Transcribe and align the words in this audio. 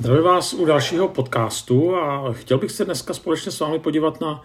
Zdravím 0.00 0.24
vás 0.24 0.54
u 0.54 0.64
dalšího 0.64 1.08
podcastu 1.08 1.96
a 1.96 2.32
chtěl 2.32 2.58
bych 2.58 2.70
se 2.70 2.84
dneska 2.84 3.14
společně 3.14 3.52
s 3.52 3.60
vámi 3.60 3.78
podívat 3.78 4.20
na 4.20 4.42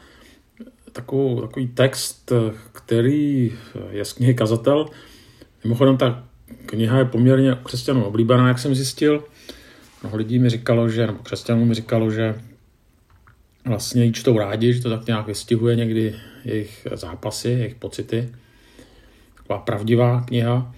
takovou, 0.91 1.41
takový 1.41 1.67
text, 1.67 2.31
který 2.71 3.53
je 3.89 4.05
z 4.05 4.13
knihy 4.13 4.33
Kazatel. 4.33 4.85
Mimochodem 5.63 5.97
ta 5.97 6.23
kniha 6.65 6.97
je 6.97 7.05
poměrně 7.05 7.57
křesťanů 7.63 8.03
oblíbená, 8.03 8.47
jak 8.47 8.59
jsem 8.59 8.75
zjistil. 8.75 9.23
Mnoho 10.01 10.17
lidí 10.17 10.39
mi 10.39 10.49
říkalo, 10.49 10.89
že, 10.89 11.07
nebo 11.07 11.19
křesťanů 11.19 11.65
mi 11.65 11.73
říkalo, 11.73 12.11
že 12.11 12.35
vlastně 13.65 14.05
ji 14.05 14.13
čtou 14.13 14.37
rádi, 14.37 14.73
že 14.73 14.81
to 14.81 14.89
tak 14.89 15.07
nějak 15.07 15.27
vystihuje 15.27 15.75
někdy 15.75 16.15
jejich 16.45 16.87
zápasy, 16.93 17.49
jejich 17.49 17.75
pocity. 17.75 18.29
Taková 19.37 19.59
pravdivá 19.59 20.21
kniha 20.21 20.75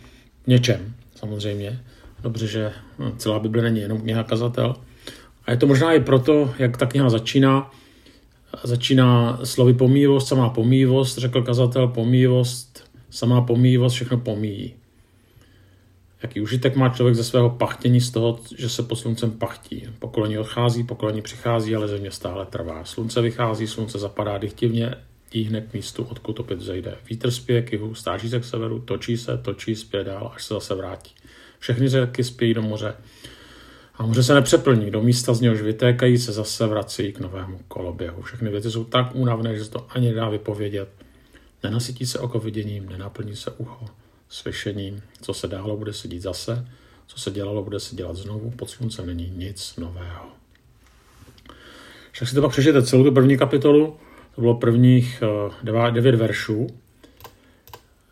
něčem, 0.48 0.94
samozřejmě. 1.16 1.80
Dobře, 2.24 2.48
že 2.48 2.72
celá 3.18 3.40
Bible 3.40 3.62
není 3.62 3.80
jenom 3.80 4.02
kniha 4.02 4.24
kazatel. 4.24 4.76
A 5.46 5.52
je 5.52 5.58
to 5.58 5.68
možná 5.68 5.94
i 5.94 6.00
proto, 6.00 6.54
jak 6.60 6.78
ta 6.78 6.86
kniha 6.86 7.10
začíná. 7.10 7.72
Začíná 8.64 9.40
slovy 9.44 9.74
pomývost, 9.74 10.28
samá 10.28 10.50
pomývost, 10.50 11.18
řekl 11.18 11.42
kazatel, 11.42 11.88
pomývost, 11.88 12.84
samá 13.10 13.42
pomývost, 13.42 13.94
všechno 13.94 14.18
pomíjí. 14.18 14.74
Jaký 16.24 16.42
užitek 16.42 16.76
má 16.76 16.90
člověk 16.90 17.16
ze 17.16 17.24
svého 17.24 17.50
pachtění 17.50 18.02
z 18.02 18.12
toho, 18.12 18.40
že 18.58 18.70
se 18.70 18.84
pod 18.84 18.96
sluncem 18.96 19.32
pachtí. 19.32 19.88
Pokolení 20.00 20.38
odchází, 20.38 20.84
pokolení 20.84 21.22
přichází, 21.22 21.76
ale 21.76 21.88
země 21.88 22.12
stále 22.12 22.46
trvá. 22.46 22.86
Slunce 22.86 23.22
vychází, 23.22 23.68
slunce 23.68 24.00
zapadá 24.00 24.38
dychtivně, 24.38 24.96
tíhne 25.30 25.62
k 25.62 25.74
místu, 25.74 26.04
odkud 26.04 26.40
opět 26.40 26.62
zejde. 26.62 26.96
Vítr 27.10 27.32
spěje 27.32 27.62
k 27.62 27.72
jihu, 27.72 27.96
stáží 27.96 28.30
se 28.30 28.40
k 28.40 28.46
severu, 28.46 28.80
točí 28.80 29.18
se, 29.18 29.38
točí, 29.38 29.76
spěje 29.76 30.04
dál, 30.04 30.32
až 30.36 30.44
se 30.44 30.54
zase 30.54 30.76
vrátí. 30.76 31.12
Všechny 31.60 31.90
řeky 31.90 32.24
spějí 32.24 32.54
do 32.54 32.62
moře. 32.62 32.94
A 33.96 34.06
moře 34.06 34.24
se 34.24 34.34
nepřeplní. 34.34 34.92
Do 34.92 35.02
místa 35.02 35.34
z 35.34 35.42
něhož 35.42 35.62
vytékají 35.62 36.18
se 36.18 36.32
zase 36.32 36.68
vrací 36.68 37.14
k 37.14 37.20
novému 37.20 37.60
koloběhu. 37.68 38.22
Všechny 38.22 38.50
věci 38.50 38.72
jsou 38.72 38.84
tak 38.84 39.16
únavné, 39.16 39.56
že 39.56 39.66
se 39.66 39.72
to 39.72 39.88
ani 39.90 40.08
nedá 40.08 40.30
vypovědět. 40.30 40.90
Nenasytí 41.64 42.06
se 42.06 42.20
oko 42.20 42.40
viděním, 42.40 42.90
nenaplní 42.90 43.36
se 43.36 43.52
ucho 43.52 43.86
slyšením. 44.30 45.02
Co 45.22 45.34
se 45.34 45.48
dálo, 45.48 45.78
bude 45.78 45.94
se 45.94 46.08
dít 46.08 46.22
zase. 46.22 46.68
Co 47.08 47.20
se 47.20 47.32
dělalo, 47.32 47.64
bude 47.64 47.80
se 47.80 47.96
dělat 47.96 48.16
znovu. 48.16 48.52
Pod 48.52 48.70
sluncem 48.70 49.08
není 49.08 49.34
nic 49.36 49.76
nového. 49.78 50.26
Však 52.12 52.28
si 52.28 52.36
to 52.36 52.42
pak 52.42 52.52
přečtěte 52.52 52.84
celou 52.84 53.04
tu 53.04 53.12
první 53.12 53.38
kapitolu. 53.38 53.98
To 54.36 54.42
bylo 54.42 54.56
prvních 54.56 55.24
eh, 55.64 55.92
devět 55.92 56.16
veršů. 56.16 56.68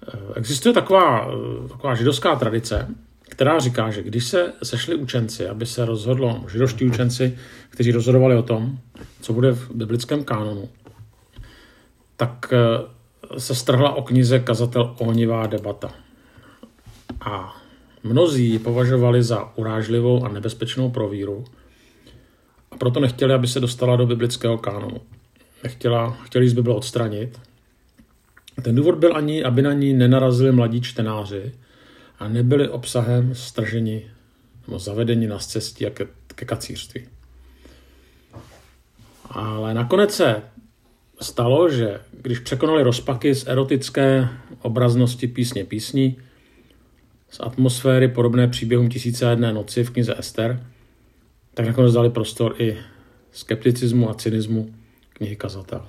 Eh, 0.07 0.17
existuje 0.35 0.73
taková, 0.73 1.27
eh, 1.27 1.67
taková 1.67 1.95
židovská 1.95 2.35
tradice, 2.35 2.87
která 3.29 3.59
říká, 3.59 3.91
že 3.91 4.03
když 4.03 4.25
se 4.25 4.53
sešli 4.63 4.95
učenci, 4.95 5.47
aby 5.47 5.65
se 5.65 5.85
rozhodlo, 5.85 6.43
židovští 6.51 6.85
učenci, 6.85 7.37
kteří 7.69 7.91
rozhodovali 7.91 8.35
o 8.35 8.43
tom, 8.43 8.79
co 9.21 9.33
bude 9.33 9.51
v 9.51 9.71
biblickém 9.71 10.23
kánonu, 10.23 10.69
tak 12.17 12.53
eh, 12.53 13.39
se 13.39 13.55
strhla 13.55 13.95
o 13.95 14.01
knize 14.01 14.39
kazatel 14.39 14.95
ohnivá 14.99 15.47
debata. 15.47 15.93
A 17.21 17.61
mnozí 18.03 18.49
ji 18.49 18.59
považovali 18.59 19.23
za 19.23 19.57
urážlivou 19.57 20.25
a 20.25 20.29
nebezpečnou 20.29 20.89
pro 20.89 21.09
víru 21.09 21.45
a 22.71 22.77
proto 22.77 22.99
nechtěli, 22.99 23.33
aby 23.33 23.47
se 23.47 23.59
dostala 23.59 23.95
do 23.95 24.05
biblického 24.05 24.57
kánonu. 24.57 25.01
Nechtěla, 25.63 26.11
chtěli 26.11 26.49
z 26.49 26.53
Bible 26.53 26.75
odstranit. 26.75 27.39
Ten 28.61 28.75
důvod 28.75 28.95
byl 28.95 29.17
ani, 29.17 29.43
aby 29.43 29.61
na 29.61 29.73
ní 29.73 29.93
nenarazili 29.93 30.51
mladí 30.51 30.81
čtenáři, 30.81 31.51
a 32.19 32.27
nebyli 32.27 32.69
obsahem 32.69 33.35
strženi 33.35 34.11
nebo 34.67 34.79
zavedeni 34.79 35.27
na 35.27 35.39
cestě 35.39 35.89
ke, 35.89 36.07
ke 36.35 36.45
kacířství. 36.45 37.07
Ale 39.29 39.73
nakonec 39.73 40.13
se 40.13 40.41
stalo, 41.21 41.69
že 41.69 41.99
když 42.21 42.39
překonali 42.39 42.83
rozpaky 42.83 43.35
z 43.35 43.47
erotické 43.47 44.29
obraznosti 44.61 45.27
písně 45.27 45.65
písní, 45.65 46.17
z 47.29 47.39
atmosféry 47.39 48.07
podobné 48.07 48.47
příběhům 48.47 48.89
tisíce 48.89 49.25
jedné 49.25 49.53
noci 49.53 49.83
v 49.83 49.89
knize 49.89 50.15
Ester, 50.17 50.65
tak 51.53 51.65
nakonec 51.65 51.93
dali 51.93 52.09
prostor 52.09 52.55
i 52.57 52.77
skepticismu 53.31 54.09
a 54.09 54.13
cynismu 54.13 54.75
knihy 55.13 55.35
Kazatel. 55.35 55.87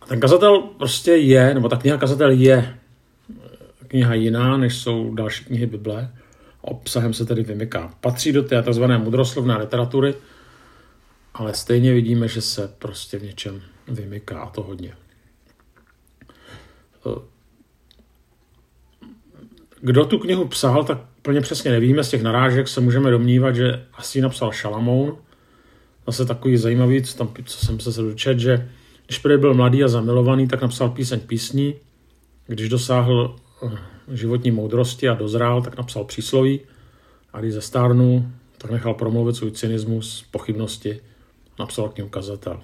A 0.00 0.06
ten 0.06 0.20
kazatel 0.20 0.58
prostě 0.58 1.12
je, 1.12 1.54
nebo 1.54 1.68
ta 1.68 1.76
kniha 1.76 1.96
Kazatel 1.96 2.30
je 2.30 2.77
kniha 3.88 4.14
jiná, 4.14 4.56
než 4.56 4.76
jsou 4.76 5.14
další 5.14 5.44
knihy 5.44 5.66
Bible. 5.66 6.12
Obsahem 6.60 7.14
se 7.14 7.26
tedy 7.26 7.42
vymyká. 7.42 7.94
Patří 8.00 8.32
do 8.32 8.42
té 8.42 8.62
tzv. 8.62 8.84
mudroslovné 8.84 9.56
literatury, 9.56 10.14
ale 11.34 11.54
stejně 11.54 11.92
vidíme, 11.92 12.28
že 12.28 12.40
se 12.40 12.74
prostě 12.78 13.18
v 13.18 13.22
něčem 13.22 13.62
vymyká 13.88 14.40
a 14.40 14.50
to 14.50 14.62
hodně. 14.62 14.94
Kdo 19.80 20.04
tu 20.04 20.18
knihu 20.18 20.48
psal, 20.48 20.84
tak 20.84 20.98
plně 21.22 21.40
přesně 21.40 21.70
nevíme. 21.70 22.04
Z 22.04 22.08
těch 22.08 22.22
narážek 22.22 22.68
se 22.68 22.80
můžeme 22.80 23.10
domnívat, 23.10 23.56
že 23.56 23.86
asi 23.92 24.20
napsal 24.20 24.52
Šalamoun. 24.52 25.16
Zase 26.06 26.26
takový 26.26 26.56
zajímavý, 26.56 27.02
co, 27.02 27.16
tam, 27.16 27.34
co 27.44 27.66
jsem 27.66 27.80
se 27.80 28.02
dočet, 28.02 28.38
že 28.38 28.70
když 29.06 29.20
byl 29.36 29.54
mladý 29.54 29.84
a 29.84 29.88
zamilovaný, 29.88 30.48
tak 30.48 30.62
napsal 30.62 30.88
píseň 30.90 31.20
písní. 31.20 31.74
Když 32.46 32.68
dosáhl 32.68 33.36
životní 34.12 34.50
moudrosti 34.50 35.08
a 35.08 35.14
dozrál, 35.14 35.62
tak 35.62 35.76
napsal 35.76 36.04
přísloví 36.04 36.60
a 37.32 37.40
když 37.40 37.52
zestárnul, 37.54 38.24
tak 38.58 38.70
nechal 38.70 38.94
promluvit 38.94 39.36
svůj 39.36 39.50
cynismus, 39.50 40.26
pochybnosti, 40.30 41.00
napsal 41.58 41.88
k 41.88 41.96
němu 41.96 42.08
kazatel. 42.08 42.60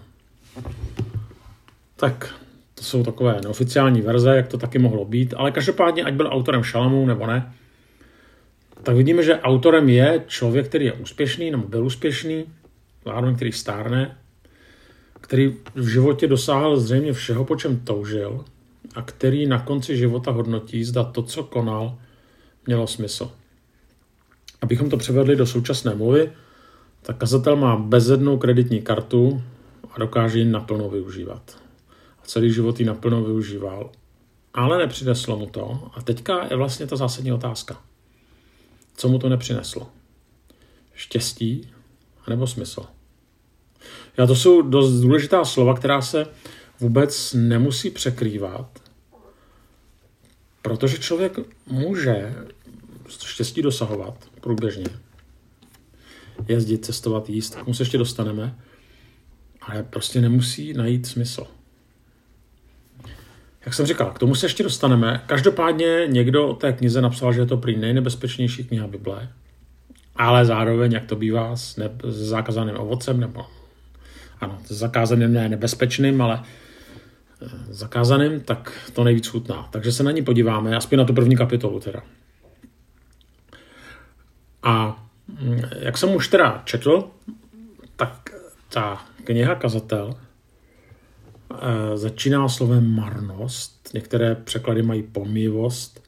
Tak 1.96 2.34
to 2.74 2.84
jsou 2.84 3.02
takové 3.02 3.40
neoficiální 3.42 4.00
verze, 4.00 4.36
jak 4.36 4.48
to 4.48 4.58
taky 4.58 4.78
mohlo 4.78 5.04
být, 5.04 5.34
ale 5.36 5.50
každopádně, 5.50 6.04
ať 6.04 6.14
byl 6.14 6.28
autorem 6.32 6.62
Šalamu 6.62 7.06
nebo 7.06 7.26
ne, 7.26 7.54
tak 8.82 8.96
vidíme, 8.96 9.22
že 9.22 9.40
autorem 9.40 9.88
je 9.88 10.24
člověk, 10.26 10.68
který 10.68 10.84
je 10.84 10.92
úspěšný 10.92 11.50
nebo 11.50 11.68
byl 11.68 11.84
úspěšný, 11.84 12.44
zároveň 13.04 13.36
který 13.36 13.52
stárne, 13.52 14.16
který 15.20 15.54
v 15.74 15.88
životě 15.88 16.26
dosáhl 16.26 16.76
zřejmě 16.76 17.12
všeho, 17.12 17.44
po 17.44 17.56
čem 17.56 17.80
toužil, 17.80 18.44
a 18.94 19.02
který 19.02 19.46
na 19.46 19.60
konci 19.60 19.96
života 19.96 20.30
hodnotí, 20.30 20.84
zda 20.84 21.04
to, 21.04 21.22
co 21.22 21.44
konal, 21.44 21.98
mělo 22.66 22.86
smysl. 22.86 23.30
Abychom 24.62 24.90
to 24.90 24.96
převedli 24.96 25.36
do 25.36 25.46
současné 25.46 25.94
mluvy, 25.94 26.32
tak 27.02 27.16
kazatel 27.16 27.56
má 27.56 27.76
bezednou 27.76 28.38
kreditní 28.38 28.82
kartu 28.82 29.42
a 29.90 29.98
dokáže 29.98 30.38
ji 30.38 30.44
naplno 30.44 30.88
využívat. 30.88 31.58
A 32.22 32.26
celý 32.26 32.52
život 32.52 32.80
ji 32.80 32.86
naplno 32.86 33.24
využíval. 33.24 33.90
Ale 34.54 34.78
nepřineslo 34.78 35.36
mu 35.36 35.46
to. 35.46 35.90
A 35.94 36.02
teďka 36.02 36.46
je 36.50 36.56
vlastně 36.56 36.86
ta 36.86 36.96
zásadní 36.96 37.32
otázka. 37.32 37.80
Co 38.96 39.08
mu 39.08 39.18
to 39.18 39.28
nepřineslo? 39.28 39.88
Štěstí 40.94 41.70
nebo 42.28 42.46
smysl? 42.46 42.84
Já 44.16 44.26
to 44.26 44.36
jsou 44.36 44.62
dost 44.62 44.92
důležitá 44.92 45.44
slova, 45.44 45.74
která 45.74 46.02
se 46.02 46.26
vůbec 46.80 47.34
nemusí 47.38 47.90
překrývat, 47.90 48.83
protože 50.64 50.98
člověk 50.98 51.38
může 51.66 52.34
štěstí 53.26 53.62
dosahovat 53.62 54.14
průběžně. 54.40 54.84
Jezdit, 56.48 56.84
cestovat, 56.84 57.30
jíst, 57.30 57.54
k 57.54 57.58
tomu 57.58 57.74
se 57.74 57.82
ještě 57.82 57.98
dostaneme, 57.98 58.54
ale 59.62 59.82
prostě 59.82 60.20
nemusí 60.20 60.72
najít 60.72 61.06
smysl. 61.06 61.46
Jak 63.64 63.74
jsem 63.74 63.86
říkal, 63.86 64.10
k 64.10 64.18
tomu 64.18 64.34
se 64.34 64.46
ještě 64.46 64.62
dostaneme. 64.62 65.22
Každopádně 65.26 66.06
někdo 66.06 66.48
o 66.48 66.54
té 66.54 66.72
knize 66.72 67.00
napsal, 67.00 67.32
že 67.32 67.40
je 67.40 67.46
to 67.46 67.56
prý 67.56 67.76
nejnebezpečnější 67.76 68.64
kniha 68.64 68.86
Bible, 68.86 69.28
ale 70.16 70.44
zároveň, 70.44 70.92
jak 70.92 71.04
to 71.04 71.16
bývá 71.16 71.56
s, 71.56 71.76
ne- 71.76 71.90
s 72.04 72.28
zakázaným 72.28 72.76
ovocem, 72.76 73.20
nebo 73.20 73.46
ano, 74.40 74.58
s 74.66 74.72
zakázaným 74.72 75.32
ne 75.32 75.48
nebezpečným, 75.48 76.22
ale 76.22 76.42
zakázaným, 77.68 78.40
tak 78.40 78.72
to 78.92 79.04
nejvíc 79.04 79.26
chutná. 79.26 79.68
Takže 79.70 79.92
se 79.92 80.02
na 80.02 80.10
ní 80.10 80.22
podíváme, 80.22 80.76
aspoň 80.76 80.98
na 80.98 81.04
tu 81.04 81.14
první 81.14 81.36
kapitolu 81.36 81.80
teda. 81.80 82.02
A 84.62 85.04
mm, 85.28 85.60
jak 85.78 85.98
jsem 85.98 86.14
už 86.14 86.28
teda 86.28 86.62
četl, 86.64 87.10
tak 87.96 88.34
ta 88.68 89.04
kniha 89.24 89.54
Kazatel 89.54 90.14
eh, 90.14 91.96
začíná 91.96 92.48
slovem 92.48 92.94
marnost, 92.94 93.90
některé 93.94 94.34
překlady 94.34 94.82
mají 94.82 95.02
pomývost, 95.02 96.02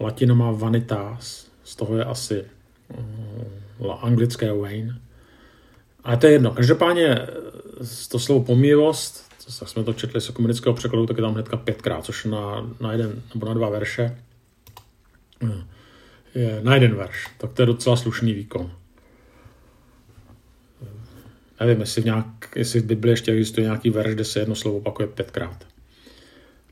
latina 0.00 0.34
má 0.34 0.50
vanitas, 0.50 1.50
z 1.64 1.76
toho 1.76 1.96
je 1.96 2.04
asi 2.04 2.44
mm, 2.96 3.90
anglické 4.00 4.52
Wayne. 4.52 5.00
Ale 6.04 6.16
to 6.16 6.26
je 6.26 6.32
jedno. 6.32 6.50
Každopádně 6.50 7.06
eh, 7.06 7.28
to 8.08 8.18
slovo 8.18 8.44
pomývost 8.44 9.27
tak 9.58 9.68
jsme 9.68 9.84
to 9.84 9.92
četli 9.92 10.20
z 10.20 10.30
komunického 10.30 10.74
překladu, 10.74 11.06
tak 11.06 11.16
je 11.16 11.22
tam 11.22 11.34
hnedka 11.34 11.56
pětkrát, 11.56 12.04
což 12.04 12.24
na, 12.24 12.70
na 12.80 12.92
jeden 12.92 13.22
nebo 13.34 13.46
na 13.46 13.54
dva 13.54 13.68
verše. 13.68 14.18
je 16.34 16.60
na 16.62 16.74
jeden 16.74 16.94
verš. 16.94 17.26
Tak 17.38 17.52
to 17.52 17.62
je 17.62 17.66
docela 17.66 17.96
slušný 17.96 18.32
výkon. 18.32 18.72
Nevím, 21.60 21.80
jestli 21.80 22.02
v, 22.02 22.04
nějak, 22.04 22.26
jestli 22.56 22.80
v 22.80 22.84
Bibli 22.84 23.10
ještě 23.10 23.32
existuje 23.32 23.64
nějaký 23.64 23.90
verš, 23.90 24.14
kde 24.14 24.24
se 24.24 24.38
jedno 24.38 24.54
slovo 24.54 24.76
opakuje 24.78 25.08
pětkrát. 25.08 25.66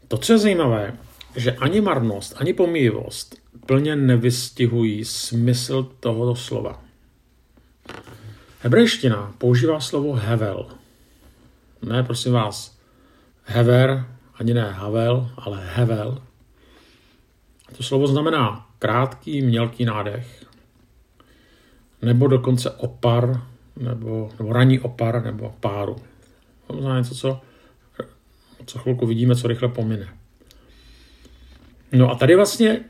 To, 0.09 0.19
co 0.19 0.33
je 0.33 0.39
zajímavé, 0.39 0.99
že 1.37 1.53
ani 1.53 1.81
marnost, 1.81 2.35
ani 2.37 2.53
pomíjivost 2.53 3.37
plně 3.67 3.97
nevystihují 3.97 5.05
smysl 5.05 5.91
tohoto 6.01 6.37
slova. 6.37 6.83
Hebrejština 8.61 9.35
používá 9.39 9.81
slovo 9.81 10.13
hevel. 10.13 10.69
Ne, 11.87 12.03
prosím 12.03 12.33
vás, 12.33 12.79
hever, 13.45 14.07
ani 14.35 14.55
ne 14.55 14.71
havel, 14.71 15.31
ale 15.37 15.67
hevel. 15.67 16.23
To 17.77 17.83
slovo 17.83 18.07
znamená 18.07 18.67
krátký, 18.79 19.43
mělký 19.43 19.85
nádech, 19.85 20.47
nebo 22.03 22.27
dokonce 22.27 22.71
opar, 22.71 23.43
nebo, 23.77 24.31
nebo 24.39 24.53
ranní 24.53 24.81
opar, 24.81 25.25
nebo 25.25 25.55
páru. 25.61 25.97
To 26.67 26.73
znamená 26.73 26.99
něco, 26.99 27.15
co, 27.15 27.41
co 28.67 28.79
chvilku 28.79 29.07
vidíme, 29.07 29.37
co 29.37 29.49
rychle 29.49 29.69
pomine. 29.69 30.09
No 31.93 32.11
a 32.11 32.15
tady 32.15 32.37
vlastně 32.37 32.85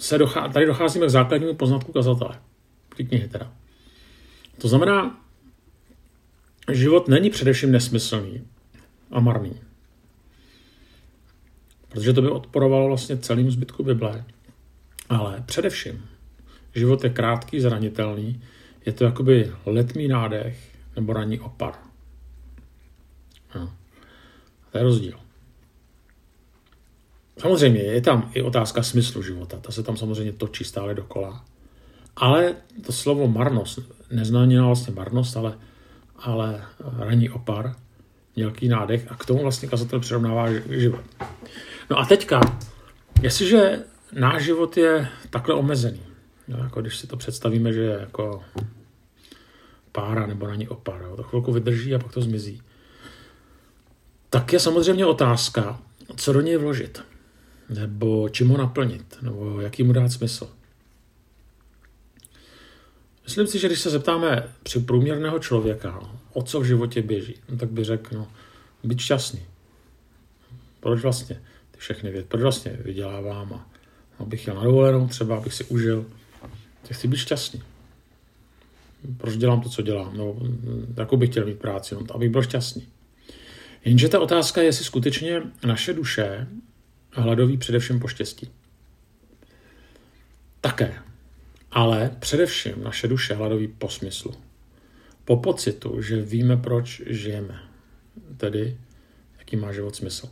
se 0.00 0.18
dochá, 0.18 0.48
tady 0.48 0.66
docházíme 0.66 1.06
k 1.06 1.10
základnímu 1.10 1.54
poznatku 1.54 1.92
kazatele. 1.92 2.38
Ty 2.96 3.04
knihy 3.04 3.28
teda. 3.28 3.52
To 4.58 4.68
znamená, 4.68 5.20
život 6.74 7.08
není 7.08 7.30
především 7.30 7.72
nesmyslný 7.72 8.42
a 9.10 9.20
marný. 9.20 9.60
Protože 11.88 12.12
to 12.12 12.22
by 12.22 12.28
odporovalo 12.28 12.88
vlastně 12.88 13.16
celým 13.16 13.50
zbytku 13.50 13.82
Bible. 13.82 14.24
Ale 15.08 15.42
především, 15.46 16.04
život 16.74 17.04
je 17.04 17.10
krátký, 17.10 17.60
zranitelný, 17.60 18.42
je 18.86 18.92
to 18.92 19.04
jakoby 19.04 19.52
letmý 19.66 20.08
nádech 20.08 20.76
nebo 20.96 21.12
ranní 21.12 21.40
opar. 21.40 21.74
No. 23.54 23.72
To 24.72 24.78
je 24.78 24.84
rozdíl. 24.84 25.18
Samozřejmě 27.38 27.80
je 27.80 28.00
tam 28.00 28.30
i 28.34 28.42
otázka 28.42 28.82
smyslu 28.82 29.22
života, 29.22 29.56
ta 29.56 29.72
se 29.72 29.82
tam 29.82 29.96
samozřejmě 29.96 30.32
točí 30.32 30.64
stále 30.64 30.94
dokola. 30.94 31.44
Ale 32.16 32.56
to 32.86 32.92
slovo 32.92 33.28
marnost 33.28 33.78
neznamená 34.10 34.66
vlastně 34.66 34.94
marnost, 34.94 35.36
ale, 35.36 35.58
ale 36.20 36.64
ranní 36.98 37.30
opar, 37.30 37.76
mělký 38.36 38.68
nádech 38.68 39.12
a 39.12 39.16
k 39.16 39.26
tomu 39.26 39.42
vlastně 39.42 39.68
kazatel 39.68 40.00
přirovnává 40.00 40.52
život. 40.68 41.04
No 41.90 41.98
a 41.98 42.04
teďka, 42.04 42.40
jestliže 43.22 43.84
náš 44.12 44.44
život 44.44 44.76
je 44.76 45.08
takhle 45.30 45.54
omezený, 45.54 46.02
no, 46.48 46.58
jako 46.58 46.80
když 46.80 46.96
si 46.96 47.06
to 47.06 47.16
představíme, 47.16 47.72
že 47.72 47.80
je 47.80 47.96
jako 48.00 48.42
pára 49.92 50.26
nebo 50.26 50.46
na 50.46 50.54
ní 50.54 50.68
opar, 50.68 51.02
jo, 51.02 51.16
to 51.16 51.22
chvilku 51.22 51.52
vydrží 51.52 51.94
a 51.94 51.98
pak 51.98 52.12
to 52.12 52.22
zmizí, 52.22 52.62
tak 54.30 54.52
je 54.52 54.60
samozřejmě 54.60 55.06
otázka, 55.06 55.80
co 56.16 56.32
do 56.32 56.40
něj 56.40 56.56
vložit, 56.56 57.02
nebo 57.68 58.28
čím 58.28 58.48
ho 58.48 58.58
naplnit, 58.58 59.16
nebo 59.22 59.60
jaký 59.60 59.82
mu 59.82 59.92
dát 59.92 60.08
smysl. 60.08 60.48
Myslím 63.30 63.46
si, 63.46 63.58
že 63.58 63.66
když 63.66 63.80
se 63.80 63.90
zeptáme 63.90 64.48
při 64.62 64.80
průměrného 64.80 65.38
člověka, 65.38 66.00
o 66.32 66.42
co 66.42 66.60
v 66.60 66.64
životě 66.64 67.02
běží, 67.02 67.34
no, 67.48 67.56
tak 67.56 67.70
by 67.70 67.84
řekl, 67.84 68.16
no, 68.16 68.28
být 68.84 68.98
šťastný. 69.00 69.40
Proč 70.80 71.00
vlastně 71.00 71.42
ty 71.70 71.78
všechny 71.78 72.10
věci, 72.10 72.26
proč 72.28 72.42
vlastně 72.42 72.78
vydělávám 72.84 73.52
a 73.52 73.70
abych 74.18 74.46
jel 74.46 74.56
na 74.56 74.62
dovolenou 74.62 75.08
třeba, 75.08 75.36
abych 75.36 75.54
si 75.54 75.64
užil. 75.64 76.06
Tak 76.82 76.96
chci 76.96 77.08
být 77.08 77.16
šťastný. 77.16 77.62
Proč 79.16 79.36
dělám 79.36 79.60
to, 79.60 79.68
co 79.68 79.82
dělám? 79.82 80.16
No, 80.16 80.36
jakou 80.96 81.16
bych 81.16 81.30
chtěl 81.30 81.46
mít 81.46 81.58
práci? 81.58 81.94
No, 81.94 82.00
abych 82.14 82.30
byl 82.30 82.42
šťastný. 82.42 82.88
Jenže 83.84 84.08
ta 84.08 84.20
otázka 84.20 84.60
je, 84.60 84.66
jestli 84.66 84.84
skutečně 84.84 85.42
naše 85.66 85.92
duše 85.92 86.46
hladoví 87.12 87.56
především 87.56 88.00
po 88.00 88.08
štěstí. 88.08 88.50
Také. 90.60 91.09
Ale 91.72 92.16
především 92.18 92.74
naše 92.82 93.08
duše 93.08 93.34
hladoví 93.34 93.68
po 93.68 93.88
smyslu. 93.88 94.34
Po 95.24 95.36
pocitu, 95.36 96.02
že 96.02 96.22
víme, 96.22 96.56
proč 96.56 97.02
žijeme. 97.06 97.60
Tedy, 98.36 98.76
jaký 99.38 99.56
má 99.56 99.72
život 99.72 99.96
smysl. 99.96 100.28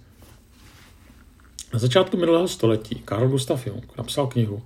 Na 1.73 1.79
začátku 1.79 2.17
minulého 2.17 2.49
století 2.49 2.95
Karl 2.95 3.29
Gustav 3.29 3.67
Jung 3.67 3.97
napsal 3.99 4.27
knihu 4.27 4.63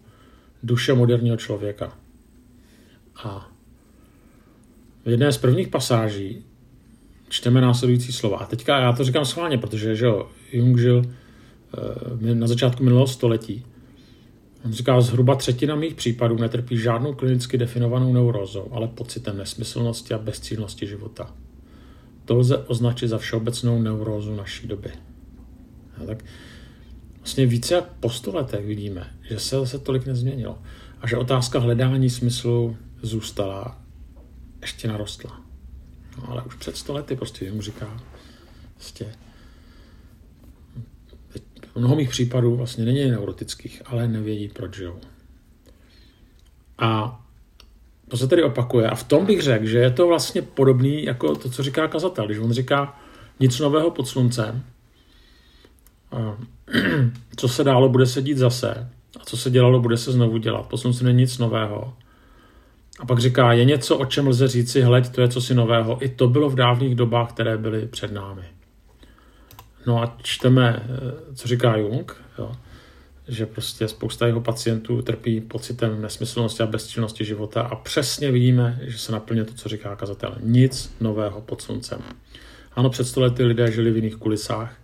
Duše 0.62 0.94
moderního 0.94 1.36
člověka. 1.36 1.98
A 3.24 3.50
v 5.04 5.08
jedné 5.08 5.32
z 5.32 5.38
prvních 5.38 5.68
pasáží 5.68 6.44
čteme 7.28 7.60
následující 7.60 8.12
slova. 8.12 8.38
A 8.38 8.46
teďka 8.46 8.78
já 8.78 8.92
to 8.92 9.04
říkám 9.04 9.24
schválně, 9.24 9.58
protože 9.58 9.96
že 9.96 10.06
jo, 10.06 10.30
Jung 10.52 10.78
žil 10.78 11.02
e, 12.30 12.34
na 12.34 12.46
začátku 12.46 12.84
minulého 12.84 13.06
století. 13.06 13.66
On 14.64 14.72
říká, 14.72 15.00
zhruba 15.00 15.34
třetina 15.34 15.74
mých 15.76 15.94
případů 15.94 16.36
netrpí 16.36 16.78
žádnou 16.78 17.14
klinicky 17.14 17.58
definovanou 17.58 18.12
neurózou, 18.12 18.68
ale 18.72 18.88
pocitem 18.88 19.36
nesmyslnosti 19.36 20.14
a 20.14 20.18
bezcílnosti 20.18 20.86
života. 20.86 21.34
To 22.24 22.36
lze 22.36 22.58
označit 22.58 23.08
za 23.08 23.18
všeobecnou 23.18 23.82
neurózu 23.82 24.36
naší 24.36 24.66
doby. 24.66 24.90
A 26.02 26.04
tak 26.06 26.24
vlastně 27.18 27.46
více 27.46 27.74
jak 27.74 27.84
po 27.84 28.10
sto 28.10 28.36
letech 28.36 28.66
vidíme, 28.66 29.10
že 29.22 29.38
se 29.38 29.56
zase 29.56 29.78
tolik 29.78 30.06
nezměnilo 30.06 30.58
a 31.00 31.06
že 31.06 31.16
otázka 31.16 31.58
hledání 31.58 32.10
smyslu 32.10 32.76
zůstala, 33.02 33.78
ještě 34.60 34.88
narostla. 34.88 35.40
No, 36.18 36.30
ale 36.30 36.42
už 36.42 36.54
před 36.54 36.76
sto 36.76 36.92
lety 36.92 37.16
prostě 37.16 37.44
jim 37.44 37.62
říká, 37.62 38.00
prostě, 38.74 39.14
mnoho 41.74 41.96
mých 41.96 42.10
případů 42.10 42.56
vlastně 42.56 42.84
není 42.84 43.10
neurotických, 43.10 43.82
ale 43.86 44.08
nevědí, 44.08 44.48
proč 44.48 44.76
žijou. 44.76 44.98
A 46.78 47.20
to 48.08 48.16
se 48.16 48.28
tedy 48.28 48.42
opakuje. 48.42 48.90
A 48.90 48.94
v 48.94 49.04
tom 49.04 49.26
bych 49.26 49.42
řekl, 49.42 49.66
že 49.66 49.78
je 49.78 49.90
to 49.90 50.06
vlastně 50.06 50.42
podobný 50.42 51.04
jako 51.04 51.34
to, 51.34 51.50
co 51.50 51.62
říká 51.62 51.88
kazatel. 51.88 52.26
Když 52.26 52.38
on 52.38 52.52
říká 52.52 53.00
nic 53.40 53.58
nového 53.58 53.90
pod 53.90 54.08
sluncem, 54.08 54.62
co 57.36 57.48
se 57.48 57.64
dálo, 57.64 57.88
bude 57.88 58.06
se 58.06 58.22
dít 58.22 58.38
zase. 58.38 58.90
A 59.20 59.24
co 59.24 59.36
se 59.36 59.50
dělalo, 59.50 59.80
bude 59.80 59.96
se 59.96 60.12
znovu 60.12 60.38
dělat. 60.38 60.66
Posun 60.66 60.92
není 61.02 61.18
nic 61.18 61.38
nového. 61.38 61.94
A 62.98 63.06
pak 63.06 63.18
říká, 63.18 63.52
je 63.52 63.64
něco, 63.64 63.98
o 63.98 64.06
čem 64.06 64.28
lze 64.28 64.48
říci, 64.48 64.80
hleď, 64.80 65.08
to 65.08 65.20
je 65.20 65.28
co 65.28 65.40
si 65.40 65.54
nového. 65.54 66.04
I 66.04 66.08
to 66.08 66.28
bylo 66.28 66.50
v 66.50 66.54
dávných 66.54 66.94
dobách, 66.94 67.32
které 67.32 67.58
byly 67.58 67.86
před 67.86 68.12
námi. 68.12 68.42
No 69.86 70.02
a 70.02 70.16
čteme, 70.22 70.82
eh, 70.84 71.34
co 71.34 71.48
říká 71.48 71.76
Jung, 71.76 72.16
jo, 72.38 72.52
že 73.28 73.46
prostě 73.46 73.88
spousta 73.88 74.26
jeho 74.26 74.40
pacientů 74.40 75.02
trpí 75.02 75.40
pocitem 75.40 76.02
nesmyslnosti 76.02 76.62
a 76.62 76.66
bezčinnosti 76.66 77.24
života 77.24 77.62
a 77.62 77.76
přesně 77.76 78.30
vidíme, 78.30 78.80
že 78.82 78.98
se 78.98 79.12
naplňuje 79.12 79.44
to, 79.44 79.54
co 79.54 79.68
říká 79.68 79.96
kazatel. 79.96 80.36
Nic 80.40 80.94
nového 81.00 81.40
pod 81.40 81.62
sluncem. 81.62 82.02
Ano, 82.72 82.90
před 82.90 83.04
stolety 83.04 83.44
lidé 83.44 83.72
žili 83.72 83.90
v 83.90 83.96
jiných 83.96 84.16
kulisách, 84.16 84.76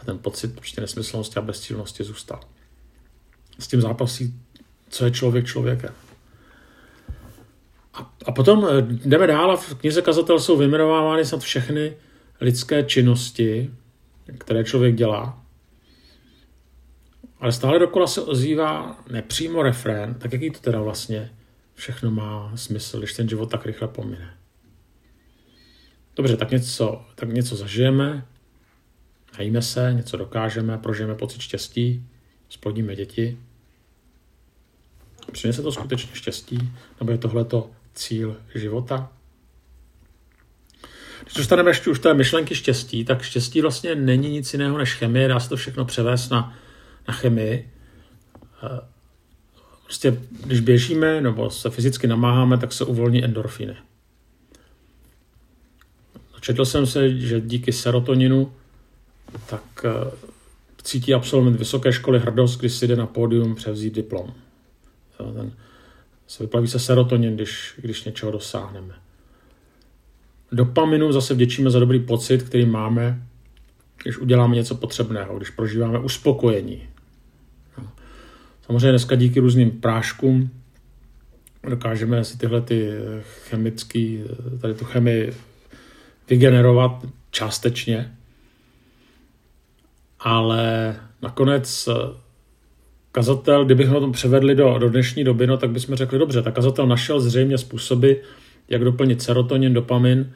a 0.00 0.04
ten 0.04 0.18
pocit 0.18 0.54
prostě 0.54 0.80
nesmyslnosti 0.80 1.36
a 1.38 1.42
bezcílnosti 1.42 2.04
zůstal. 2.04 2.40
S 3.58 3.68
tím 3.68 3.80
zápasí, 3.80 4.34
co 4.88 5.04
je 5.04 5.10
člověk 5.10 5.46
člověkem. 5.46 5.94
A, 7.94 8.14
a 8.26 8.32
potom 8.32 8.66
eh, 8.70 8.82
jdeme 9.08 9.26
dál 9.26 9.50
a 9.50 9.56
v 9.56 9.74
knize 9.74 10.02
Kazatel 10.02 10.40
jsou 10.40 10.56
vyjmenovávány 10.56 11.24
snad 11.24 11.40
všechny 11.40 11.96
lidské 12.40 12.82
činnosti, 12.82 13.70
které 14.38 14.64
člověk 14.64 14.94
dělá. 14.94 15.42
Ale 17.40 17.52
stále 17.52 17.78
dokola 17.78 18.06
se 18.06 18.20
ozývá 18.20 18.98
nepřímo 19.10 19.62
refrén, 19.62 20.14
tak 20.14 20.32
jaký 20.32 20.50
to 20.50 20.58
teda 20.58 20.80
vlastně 20.80 21.30
všechno 21.74 22.10
má 22.10 22.52
smysl, 22.54 22.98
když 22.98 23.12
ten 23.12 23.28
život 23.28 23.50
tak 23.50 23.66
rychle 23.66 23.88
pomine. 23.88 24.34
Dobře, 26.16 26.36
tak 26.36 26.50
něco, 26.50 27.04
tak 27.14 27.28
něco 27.28 27.56
zažijeme, 27.56 28.26
Najíme 29.38 29.62
se, 29.62 29.92
něco 29.92 30.16
dokážeme, 30.16 30.78
prožijeme 30.78 31.14
pocit 31.14 31.40
štěstí, 31.40 32.06
splodíme 32.48 32.96
děti. 32.96 33.38
Přinese 35.32 35.62
to 35.62 35.72
skutečně 35.72 36.14
štěstí, 36.14 36.72
nebo 37.00 37.12
je 37.12 37.18
tohleto 37.18 37.70
cíl 37.94 38.36
života? 38.54 39.12
Když 41.22 41.34
dostaneme 41.34 41.70
ještě 41.70 41.90
už 41.90 41.98
té 41.98 42.14
myšlenky 42.14 42.54
štěstí, 42.54 43.04
tak 43.04 43.22
štěstí 43.22 43.60
vlastně 43.60 43.94
není 43.94 44.30
nic 44.30 44.52
jiného 44.52 44.78
než 44.78 44.94
chemie, 44.94 45.28
dá 45.28 45.40
se 45.40 45.48
to 45.48 45.56
všechno 45.56 45.84
převést 45.84 46.30
na, 46.30 46.56
na 47.08 47.14
chemii. 47.14 47.70
Eh, 48.62 48.80
prostě, 49.84 50.18
když 50.46 50.60
běžíme 50.60 51.20
nebo 51.20 51.50
se 51.50 51.70
fyzicky 51.70 52.06
namáháme, 52.06 52.58
tak 52.58 52.72
se 52.72 52.84
uvolní 52.84 53.24
endorfiny. 53.24 53.76
Četl 56.40 56.64
jsem 56.64 56.86
se, 56.86 57.18
že 57.18 57.40
díky 57.40 57.72
serotoninu 57.72 58.52
tak 59.46 59.84
eh, 59.84 60.10
cítí 60.82 61.14
absolvent 61.14 61.56
vysoké 61.56 61.92
školy 61.92 62.18
hrdost, 62.18 62.60
když 62.60 62.72
si 62.72 62.86
jde 62.86 62.96
na 62.96 63.06
pódium 63.06 63.54
převzít 63.54 63.94
diplom. 63.94 64.34
Ten, 65.16 65.52
se 66.26 66.42
vyplaví 66.42 66.68
se 66.68 66.78
serotonin, 66.78 67.34
když, 67.34 67.74
když 67.76 68.04
něčeho 68.04 68.32
dosáhneme. 68.32 68.94
Dopaminu 70.52 71.12
zase 71.12 71.34
vděčíme 71.34 71.70
za 71.70 71.78
dobrý 71.78 72.00
pocit, 72.00 72.42
který 72.42 72.66
máme, 72.66 73.22
když 74.02 74.18
uděláme 74.18 74.56
něco 74.56 74.74
potřebného, 74.74 75.36
když 75.36 75.50
prožíváme 75.50 75.98
uspokojení. 75.98 76.82
Samozřejmě 78.66 78.90
dneska 78.90 79.14
díky 79.14 79.40
různým 79.40 79.70
práškům 79.70 80.50
dokážeme 81.68 82.24
si 82.24 82.38
tyhle 82.38 82.60
ty 82.60 82.90
chemický, 83.48 84.24
tady 84.60 84.74
tu 84.74 84.84
chemii 84.84 85.32
vygenerovat 86.30 87.06
částečně, 87.30 88.16
ale 90.20 90.96
nakonec 91.22 91.88
kazatel, 93.12 93.64
kdybychom 93.64 94.00
to 94.00 94.10
převedli 94.10 94.54
do, 94.54 94.78
do 94.78 94.90
dnešní 94.90 95.24
doby, 95.24 95.46
no, 95.46 95.56
tak 95.56 95.70
bychom 95.70 95.96
řekli, 95.96 96.18
dobře, 96.18 96.42
tak 96.42 96.54
kazatel 96.54 96.86
našel 96.86 97.20
zřejmě 97.20 97.58
způsoby, 97.58 98.12
jak 98.70 98.84
doplnit 98.84 99.22
serotonin, 99.22 99.74
dopamin 99.74 100.32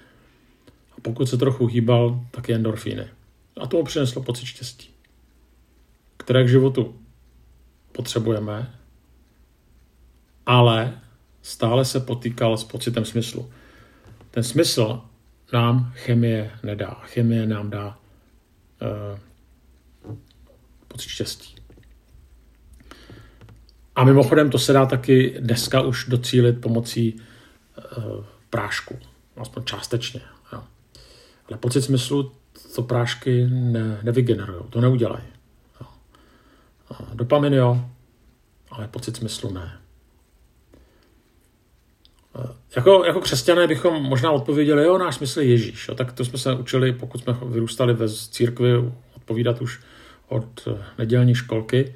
a 0.93 1.01
pokud 1.03 1.29
se 1.29 1.37
trochu 1.37 1.67
hýbal, 1.67 2.21
tak 2.31 2.49
je 2.49 2.55
endorfíny. 2.55 3.07
A 3.61 3.67
to 3.67 3.83
přineslo 3.83 4.23
pocit 4.23 4.47
štěstí, 4.47 4.91
které 6.17 6.45
k 6.45 6.49
životu 6.49 7.01
potřebujeme, 7.93 8.75
ale 10.47 11.01
stále 11.43 11.85
se 11.85 12.01
potýkal 12.01 12.57
s 12.57 12.65
pocitem 12.65 13.05
smyslu. 13.05 13.53
Ten 14.31 14.43
smysl 14.43 15.01
nám 15.53 15.93
chemie 15.95 16.51
nedá. 16.63 17.01
Chemie 17.05 17.47
nám 17.47 17.71
dá 17.71 17.99
uh, 20.03 20.15
pocit 20.89 21.09
štěstí. 21.09 21.55
A 23.97 24.05
mimochodem 24.05 24.51
to 24.51 24.59
se 24.59 24.73
dá 24.73 24.87
taky 24.87 25.37
dneska 25.41 25.81
už 25.81 26.05
docílit 26.09 26.61
pomocí 26.61 27.21
prášku, 28.51 28.99
aspoň 29.37 29.65
částečně. 29.65 30.21
Jo. 30.53 30.63
Ale 31.49 31.59
pocit 31.59 31.83
smyslu 31.83 32.33
to 32.75 32.83
prášky 32.83 33.47
ne, 33.51 34.01
nevygenerují, 34.03 34.63
to 34.71 34.81
neudělají. 34.81 35.25
Jo. 35.81 35.87
Dopamin 37.15 37.55
jo, 37.55 37.85
ale 38.71 38.89
pocit 38.89 39.17
smyslu 39.17 39.53
ne. 39.53 39.79
Jako, 42.77 43.05
jako 43.05 43.21
křesťané 43.21 43.67
bychom 43.67 44.03
možná 44.03 44.31
odpověděli, 44.31 44.85
jo, 44.85 44.99
náš 44.99 45.15
smysl 45.15 45.41
je 45.41 45.47
Ježíš. 45.47 45.89
Jo, 45.89 45.95
tak 45.95 46.13
to 46.13 46.25
jsme 46.25 46.39
se 46.39 46.55
učili, 46.55 46.93
pokud 46.93 47.21
jsme 47.21 47.37
vyrůstali 47.47 47.95
ve 47.95 48.09
církvi, 48.09 48.73
odpovídat 49.17 49.61
už 49.61 49.81
od 50.29 50.69
nedělní 50.99 51.35
školky. 51.35 51.95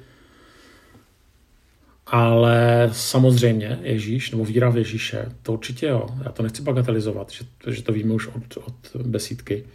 Ale 2.11 2.89
samozřejmě 2.93 3.79
Ježíš, 3.81 4.31
nebo 4.31 4.45
víra 4.45 4.69
v 4.69 4.77
Ježíše, 4.77 5.31
to 5.43 5.53
určitě 5.53 5.87
jo. 5.87 6.07
Já 6.23 6.31
to 6.31 6.43
nechci 6.43 6.61
bagatelizovat, 6.61 7.31
že, 7.31 7.45
že 7.67 7.83
to 7.83 7.91
víme 7.91 8.13
už 8.13 8.27
od, 8.27 8.57
od 8.57 9.01
besídky. 9.01 9.65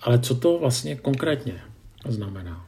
Ale 0.00 0.18
co 0.18 0.34
to 0.34 0.58
vlastně 0.58 0.96
konkrétně 0.96 1.60
znamená? 2.08 2.66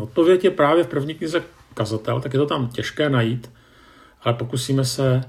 Odpověď 0.00 0.44
je 0.44 0.50
právě 0.50 0.84
v 0.84 0.86
první 0.86 1.14
knize 1.14 1.42
kazatel, 1.74 2.20
tak 2.20 2.32
je 2.32 2.38
to 2.38 2.46
tam 2.46 2.68
těžké 2.68 3.08
najít, 3.08 3.50
ale 4.22 4.34
pokusíme 4.34 4.84
se 4.84 5.22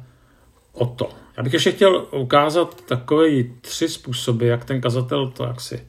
o 0.74 0.86
to. 0.86 1.10
Já 1.38 1.44
bych 1.44 1.54
ještě 1.54 1.72
chtěl 1.72 2.08
ukázat 2.12 2.82
takové 2.86 3.44
tři 3.62 3.90
způsoby, 3.90 4.48
jak 4.48 4.66
ten 4.66 4.82
kazatel 4.82 5.28
to 5.28 5.44
jaksi 5.44 5.88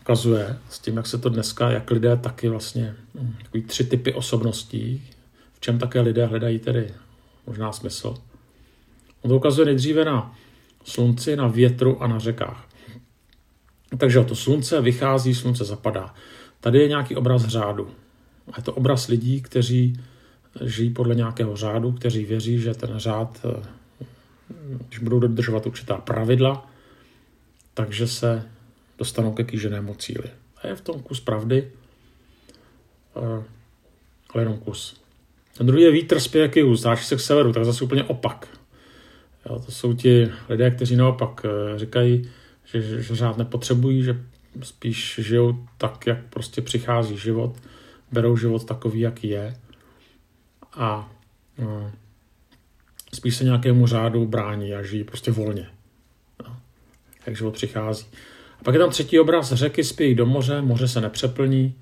ukazuje, 0.00 0.58
s 0.70 0.78
tím, 0.78 0.96
jak 0.96 1.06
se 1.06 1.18
to 1.18 1.28
dneska, 1.28 1.70
jak 1.70 1.90
lidé 1.90 2.16
taky 2.16 2.48
vlastně, 2.48 2.96
hm, 3.14 3.34
takový 3.42 3.62
tři 3.62 3.84
typy 3.84 4.14
osobností, 4.14 5.10
čem 5.60 5.78
také 5.78 6.00
lidé 6.00 6.26
hledají 6.26 6.58
tedy 6.58 6.94
možná 7.46 7.72
smysl. 7.72 8.14
On 9.22 9.28
to 9.28 9.36
ukazuje 9.36 9.66
nejdříve 9.66 10.04
na 10.04 10.36
slunci, 10.84 11.36
na 11.36 11.46
větru 11.46 12.02
a 12.02 12.06
na 12.06 12.18
řekách. 12.18 12.68
Takže 13.98 14.24
to 14.24 14.36
slunce 14.36 14.80
vychází, 14.80 15.34
slunce 15.34 15.64
zapadá. 15.64 16.14
Tady 16.60 16.78
je 16.78 16.88
nějaký 16.88 17.16
obraz 17.16 17.44
řádu. 17.44 17.90
A 18.52 18.54
je 18.56 18.62
to 18.62 18.72
obraz 18.72 19.08
lidí, 19.08 19.42
kteří 19.42 20.00
žijí 20.64 20.90
podle 20.90 21.14
nějakého 21.14 21.56
řádu, 21.56 21.92
kteří 21.92 22.24
věří, 22.24 22.58
že 22.58 22.74
ten 22.74 22.98
řád, 22.98 23.40
eh, 23.44 23.66
když 24.88 24.98
budou 24.98 25.20
dodržovat 25.20 25.66
určitá 25.66 25.96
pravidla, 25.96 26.70
takže 27.74 28.06
se 28.06 28.48
dostanou 28.98 29.32
ke 29.32 29.44
kýženému 29.44 29.94
cíli. 29.94 30.30
A 30.62 30.66
je 30.66 30.76
v 30.76 30.80
tom 30.80 31.02
kus 31.02 31.20
pravdy, 31.20 31.72
eh, 33.16 33.44
ale 34.34 34.42
jenom 34.42 34.58
kus. 34.58 35.00
Ten 35.56 35.66
druhý 35.66 35.82
je 35.82 35.90
vítr 35.90 36.20
z 36.20 36.34
jihu, 36.56 36.76
zdáš 36.76 37.06
se 37.06 37.16
k 37.16 37.20
severu, 37.20 37.52
tak 37.52 37.64
zase 37.64 37.84
úplně 37.84 38.04
opak. 38.04 38.48
Jo, 39.46 39.62
to 39.66 39.72
jsou 39.72 39.94
ti 39.94 40.28
lidé, 40.48 40.70
kteří 40.70 40.96
naopak 40.96 41.44
eh, 41.44 41.78
říkají, 41.78 42.30
že, 42.64 42.82
že, 42.82 43.02
že 43.02 43.14
řád 43.14 43.38
nepotřebují, 43.38 44.02
že 44.02 44.20
spíš 44.62 45.20
žijou 45.22 45.66
tak, 45.78 46.06
jak 46.06 46.18
prostě 46.30 46.62
přichází 46.62 47.16
život, 47.16 47.56
berou 48.12 48.36
život 48.36 48.64
takový, 48.64 49.00
jaký 49.00 49.28
je 49.28 49.54
a 50.74 51.12
no, 51.58 51.92
spíš 53.14 53.36
se 53.36 53.44
nějakému 53.44 53.86
řádu 53.86 54.26
brání 54.26 54.74
a 54.74 54.82
žijí 54.82 55.04
prostě 55.04 55.30
volně. 55.30 55.66
No, 56.46 56.56
jak 57.26 57.36
život 57.36 57.54
přichází. 57.54 58.06
A 58.60 58.64
pak 58.64 58.74
je 58.74 58.80
tam 58.80 58.90
třetí 58.90 59.20
obraz, 59.20 59.52
řeky 59.52 59.84
spějí 59.84 60.14
do 60.14 60.26
moře, 60.26 60.62
moře 60.62 60.88
se 60.88 61.00
nepřeplní, 61.00 61.74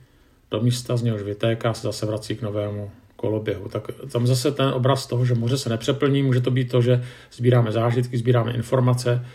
do 0.50 0.60
místa 0.60 0.96
z 0.96 1.02
něhož 1.02 1.22
vytéká 1.22 1.74
se 1.74 1.82
zase 1.82 2.06
vrací 2.06 2.36
k 2.36 2.42
novému 2.42 2.90
koloběhu. 3.18 3.68
Tak 3.68 3.90
tam 4.12 4.26
zase 4.26 4.52
ten 4.52 4.68
obraz 4.68 5.06
toho, 5.06 5.24
že 5.24 5.34
moře 5.34 5.58
se 5.58 5.68
nepřeplní, 5.68 6.22
může 6.22 6.40
to 6.40 6.50
být 6.50 6.70
to, 6.70 6.82
že 6.82 7.02
sbíráme 7.32 7.72
zážitky, 7.72 8.18
sbíráme 8.18 8.52
informace, 8.52 9.26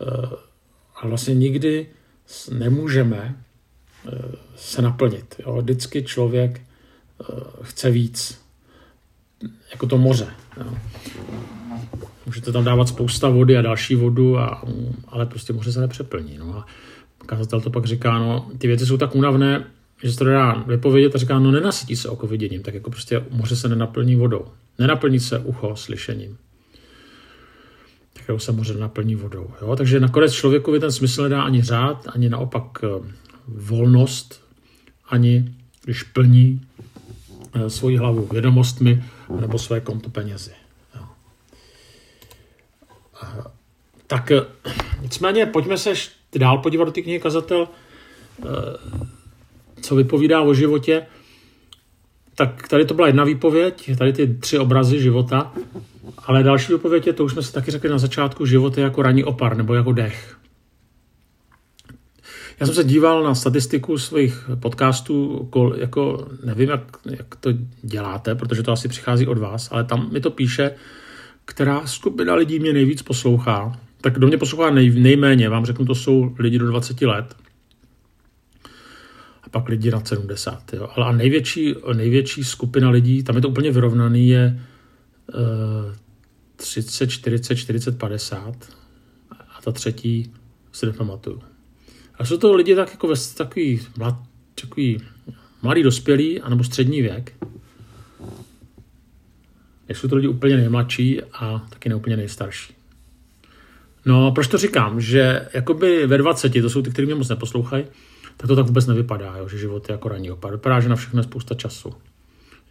eh, 0.00 0.06
ale 0.96 1.08
vlastně 1.08 1.34
nikdy 1.34 1.86
nemůžeme 2.52 3.36
eh, 4.06 4.10
se 4.56 4.82
naplnit. 4.82 5.34
Jo? 5.38 5.58
Vždycky 5.62 6.02
člověk 6.02 6.60
eh, 6.60 7.24
chce 7.62 7.90
víc 7.90 8.40
jako 9.70 9.86
to 9.86 9.98
moře. 9.98 10.28
Jo. 10.56 10.74
Můžete 12.26 12.52
tam 12.52 12.64
dávat 12.64 12.88
spousta 12.88 13.28
vody 13.28 13.56
a 13.56 13.62
další 13.62 13.94
vodu, 13.94 14.38
a, 14.38 14.62
ale 15.08 15.26
prostě 15.26 15.52
moře 15.52 15.72
se 15.72 15.80
nepřeplní. 15.80 16.38
No 16.38 16.56
a 16.58 16.66
kazatel 17.26 17.60
to 17.60 17.70
pak 17.70 17.84
říká, 17.84 18.18
no 18.18 18.50
ty 18.58 18.66
věci 18.66 18.86
jsou 18.86 18.96
tak 18.96 19.14
únavné, 19.14 19.64
že 20.02 20.12
se 20.12 20.18
to 20.18 20.24
dá 20.24 20.52
vypovědět 20.52 21.14
a 21.14 21.18
říká, 21.18 21.38
no 21.38 21.50
nenasytí 21.50 21.96
se 21.96 22.08
oko 22.08 22.26
viděním, 22.26 22.62
tak 22.62 22.74
jako 22.74 22.90
prostě 22.90 23.24
moře 23.30 23.56
se 23.56 23.68
nenaplní 23.68 24.16
vodou. 24.16 24.44
Nenaplní 24.78 25.20
se 25.20 25.38
ucho 25.38 25.76
slyšením. 25.76 26.38
Tak 28.12 28.28
jako 28.28 28.38
se 28.38 28.52
moře 28.52 28.74
naplní 28.74 29.14
vodou. 29.14 29.50
Jo? 29.62 29.76
Takže 29.76 30.00
nakonec 30.00 30.32
člověkovi 30.32 30.80
ten 30.80 30.92
smysl 30.92 31.22
nedá 31.22 31.42
ani 31.42 31.62
řád, 31.62 32.06
ani 32.14 32.28
naopak 32.28 32.64
eh, 32.84 33.14
volnost, 33.46 34.44
ani 35.08 35.54
když 35.84 36.02
plní 36.02 36.60
eh, 37.54 37.70
svoji 37.70 37.96
hlavu 37.96 38.28
vědomostmi, 38.32 39.04
nebo 39.40 39.58
své 39.58 39.80
konto 39.80 40.10
penězi. 40.10 40.52
Jo. 40.94 41.06
Tak 44.06 44.30
eh, 44.30 44.40
nicméně 45.00 45.46
pojďme 45.46 45.78
se 45.78 45.92
dál 46.38 46.58
podívat 46.58 46.84
do 46.84 46.92
té 46.92 47.02
knihy 47.02 47.20
Kazatel, 47.20 47.68
co 49.86 49.96
vypovídá 49.96 50.40
o 50.40 50.54
životě. 50.54 51.02
Tak 52.34 52.68
tady 52.68 52.84
to 52.84 52.94
byla 52.94 53.06
jedna 53.06 53.24
výpověď, 53.24 53.90
tady 53.98 54.12
ty 54.12 54.26
tři 54.26 54.58
obrazy 54.58 55.00
života, 55.02 55.52
ale 56.26 56.42
další 56.42 56.72
výpověď 56.72 57.06
je, 57.06 57.12
to 57.12 57.24
už 57.24 57.32
jsme 57.32 57.42
si 57.42 57.52
taky 57.52 57.70
řekli 57.70 57.90
na 57.90 57.98
začátku, 57.98 58.46
život 58.46 58.78
je 58.78 58.84
jako 58.84 59.02
ranní 59.02 59.24
opar 59.24 59.56
nebo 59.56 59.74
jako 59.74 59.92
dech. 59.92 60.36
Já 62.60 62.66
jsem 62.66 62.74
se 62.74 62.84
díval 62.84 63.22
na 63.22 63.34
statistiku 63.34 63.98
svých 63.98 64.50
podcastů, 64.60 65.50
jako 65.76 66.28
nevím, 66.44 66.68
jak, 66.68 66.80
jak 67.10 67.36
to 67.36 67.50
děláte, 67.82 68.34
protože 68.34 68.62
to 68.62 68.72
asi 68.72 68.88
přichází 68.88 69.26
od 69.26 69.38
vás, 69.38 69.68
ale 69.72 69.84
tam 69.84 70.12
mi 70.12 70.20
to 70.20 70.30
píše, 70.30 70.70
která 71.44 71.86
skupina 71.86 72.34
lidí 72.34 72.58
mě 72.58 72.72
nejvíc 72.72 73.02
poslouchá. 73.02 73.80
Tak 74.00 74.14
kdo 74.14 74.26
mě 74.26 74.38
poslouchá 74.38 74.70
nej, 74.70 74.90
nejméně, 74.90 75.48
vám 75.48 75.66
řeknu, 75.66 75.84
to 75.84 75.94
jsou 75.94 76.34
lidi 76.38 76.58
do 76.58 76.66
20 76.66 77.02
let. 77.02 77.45
Pak 79.56 79.68
lidi 79.68 79.90
na 79.90 80.04
70. 80.04 80.72
Jo. 80.72 80.88
Ale 80.96 81.06
a 81.06 81.12
největší, 81.12 81.74
největší 81.92 82.44
skupina 82.44 82.90
lidí, 82.90 83.22
tam 83.22 83.36
je 83.36 83.42
to 83.42 83.48
úplně 83.48 83.70
vyrovnaný, 83.70 84.28
je 84.28 84.60
uh, 85.34 85.94
30, 86.56 87.10
40, 87.10 87.56
40, 87.56 87.98
50. 87.98 88.54
A 89.30 89.60
ta 89.64 89.72
třetí 89.72 90.32
si 90.72 90.86
nepamatuju. 90.86 91.42
A 92.18 92.24
jsou 92.24 92.36
to 92.36 92.54
lidi 92.54 92.74
tak 92.74 92.90
jako 92.90 93.08
ve 93.08 93.14
takový, 93.36 93.80
mlad, 93.98 94.14
takový 94.60 94.98
mladý 95.62 95.82
dospělý 95.82 96.40
anebo 96.40 96.64
střední 96.64 97.02
věk. 97.02 97.32
Jsou 99.88 100.08
to 100.08 100.16
lidi 100.16 100.28
úplně 100.28 100.56
nejmladší 100.56 101.22
a 101.22 101.66
taky 101.68 101.88
neúplně 101.88 102.16
nejstarší. 102.16 102.74
No, 104.04 104.32
proč 104.32 104.48
to 104.48 104.58
říkám? 104.58 105.00
Že 105.00 105.48
jakoby 105.54 106.06
ve 106.06 106.18
20, 106.18 106.52
to 106.52 106.70
jsou 106.70 106.82
ty, 106.82 106.90
kteří 106.90 107.06
mě 107.06 107.14
moc 107.14 107.28
neposlouchají, 107.28 107.84
tak 108.36 108.48
to 108.48 108.56
tak 108.56 108.66
vůbec 108.66 108.86
nevypadá, 108.86 109.36
jo? 109.36 109.48
že 109.48 109.58
život 109.58 109.88
je 109.88 109.92
jako 109.92 110.08
ranní 110.08 110.30
opad. 110.30 110.50
Vypadá, 110.50 110.80
že 110.80 110.88
na 110.88 110.96
všechno 110.96 111.20
je 111.20 111.24
spousta 111.24 111.54
času. 111.54 111.94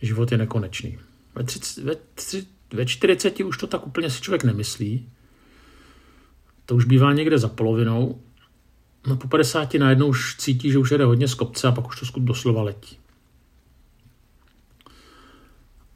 Život 0.02 0.32
je 0.32 0.38
nekonečný. 0.38 0.98
Ve, 1.36 1.44
30, 1.44 1.84
ve, 1.84 1.96
tři, 2.16 2.46
ve 2.74 2.86
40 2.86 3.40
už 3.40 3.58
to 3.58 3.68
tak 3.68 3.88
úplně 3.88 4.10
si 4.10 4.22
člověk 4.22 4.44
nemyslí. 4.44 5.10
To 6.66 6.76
už 6.76 6.86
bývá 6.86 7.14
někde 7.14 7.38
za 7.38 7.48
polovinou. 7.48 8.22
No 9.08 9.18
po 9.18 9.28
50 9.28 9.74
najednou 9.74 10.08
už 10.08 10.36
cítí, 10.38 10.72
že 10.72 10.78
už 10.78 10.92
jede 10.92 11.06
hodně 11.06 11.28
z 11.28 11.34
kopce 11.34 11.68
a 11.68 11.72
pak 11.72 11.88
už 11.88 12.00
to 12.00 12.06
skut 12.06 12.24
doslova 12.24 12.64
letí. 12.64 12.98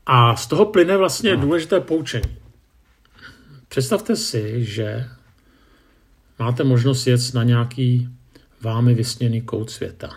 A 0.05 0.35
z 0.35 0.47
toho 0.47 0.65
plyne 0.65 0.97
vlastně 0.97 1.35
no. 1.35 1.41
důležité 1.41 1.79
poučení. 1.79 2.37
Představte 3.67 4.15
si, 4.15 4.65
že 4.65 5.09
máte 6.39 6.63
možnost 6.63 7.07
jet 7.07 7.33
na 7.33 7.43
nějaký 7.43 8.09
vámi 8.61 8.93
vysněný 8.93 9.41
kout 9.41 9.69
světa. 9.69 10.09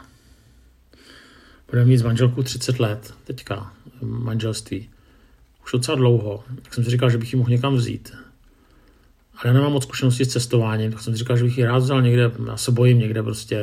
Budeme 1.70 1.88
mít 1.88 1.98
s 1.98 2.02
manželkou 2.02 2.42
30 2.42 2.80
let, 2.80 3.14
teďka 3.24 3.72
manželství. 4.02 4.90
Už 5.64 5.72
docela 5.72 5.96
dlouho. 5.96 6.44
Tak 6.62 6.74
jsem 6.74 6.84
si 6.84 6.90
říkal, 6.90 7.10
že 7.10 7.18
bych 7.18 7.32
ji 7.32 7.38
mohl 7.38 7.50
někam 7.50 7.74
vzít. 7.74 8.12
Ale 9.34 9.42
já 9.44 9.52
nemám 9.52 9.72
moc 9.72 9.82
zkušenosti 9.82 10.24
s 10.24 10.28
cestováním, 10.28 10.92
tak 10.92 11.00
jsem 11.00 11.12
si 11.12 11.18
říkal, 11.18 11.36
že 11.36 11.44
bych 11.44 11.58
ji 11.58 11.64
rád 11.64 11.78
vzal 11.78 12.02
někde, 12.02 12.32
já 12.46 12.56
se 12.56 12.72
bojím 12.72 12.98
někde 12.98 13.22
prostě 13.22 13.60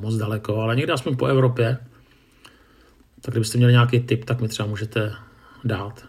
moc 0.00 0.14
daleko, 0.14 0.56
ale 0.56 0.76
někde 0.76 0.92
aspoň 0.92 1.16
po 1.16 1.26
Evropě. 1.26 1.78
Tak 3.20 3.34
kdybyste 3.34 3.58
měli 3.58 3.72
nějaký 3.72 4.00
tip, 4.00 4.24
tak 4.24 4.40
mi 4.40 4.48
třeba 4.48 4.68
můžete 4.68 5.12
dát. 5.64 6.04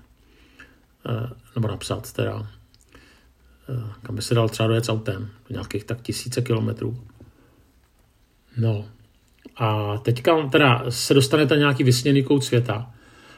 Eh, 1.09 1.29
nebo 1.55 1.67
napsat 1.67 2.13
teda. 2.13 2.47
Eh, 3.69 3.91
kam 4.03 4.15
by 4.15 4.21
se 4.21 4.35
dal 4.35 4.49
třeba 4.49 4.67
dojet 4.67 4.85
s 4.85 4.89
autem. 4.89 5.29
Do 5.49 5.53
nějakých 5.53 5.83
tak 5.83 6.01
tisíce 6.01 6.41
kilometrů. 6.41 7.03
No. 8.59 8.85
A 9.55 9.97
teďka 9.97 10.47
teda 10.49 10.85
se 10.89 11.13
dostanete 11.13 11.53
na 11.53 11.59
nějaký 11.59 11.83
vysněný 11.83 12.23
kout 12.23 12.43
světa. 12.43 12.91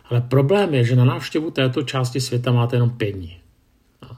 Ale 0.05 0.21
problém 0.21 0.73
je, 0.73 0.83
že 0.83 0.95
na 0.95 1.05
návštěvu 1.05 1.51
této 1.51 1.83
části 1.83 2.21
světa 2.21 2.51
máte 2.51 2.75
jenom 2.75 2.89
pět 2.89 3.11
dní. 3.11 3.37
No. 4.01 4.17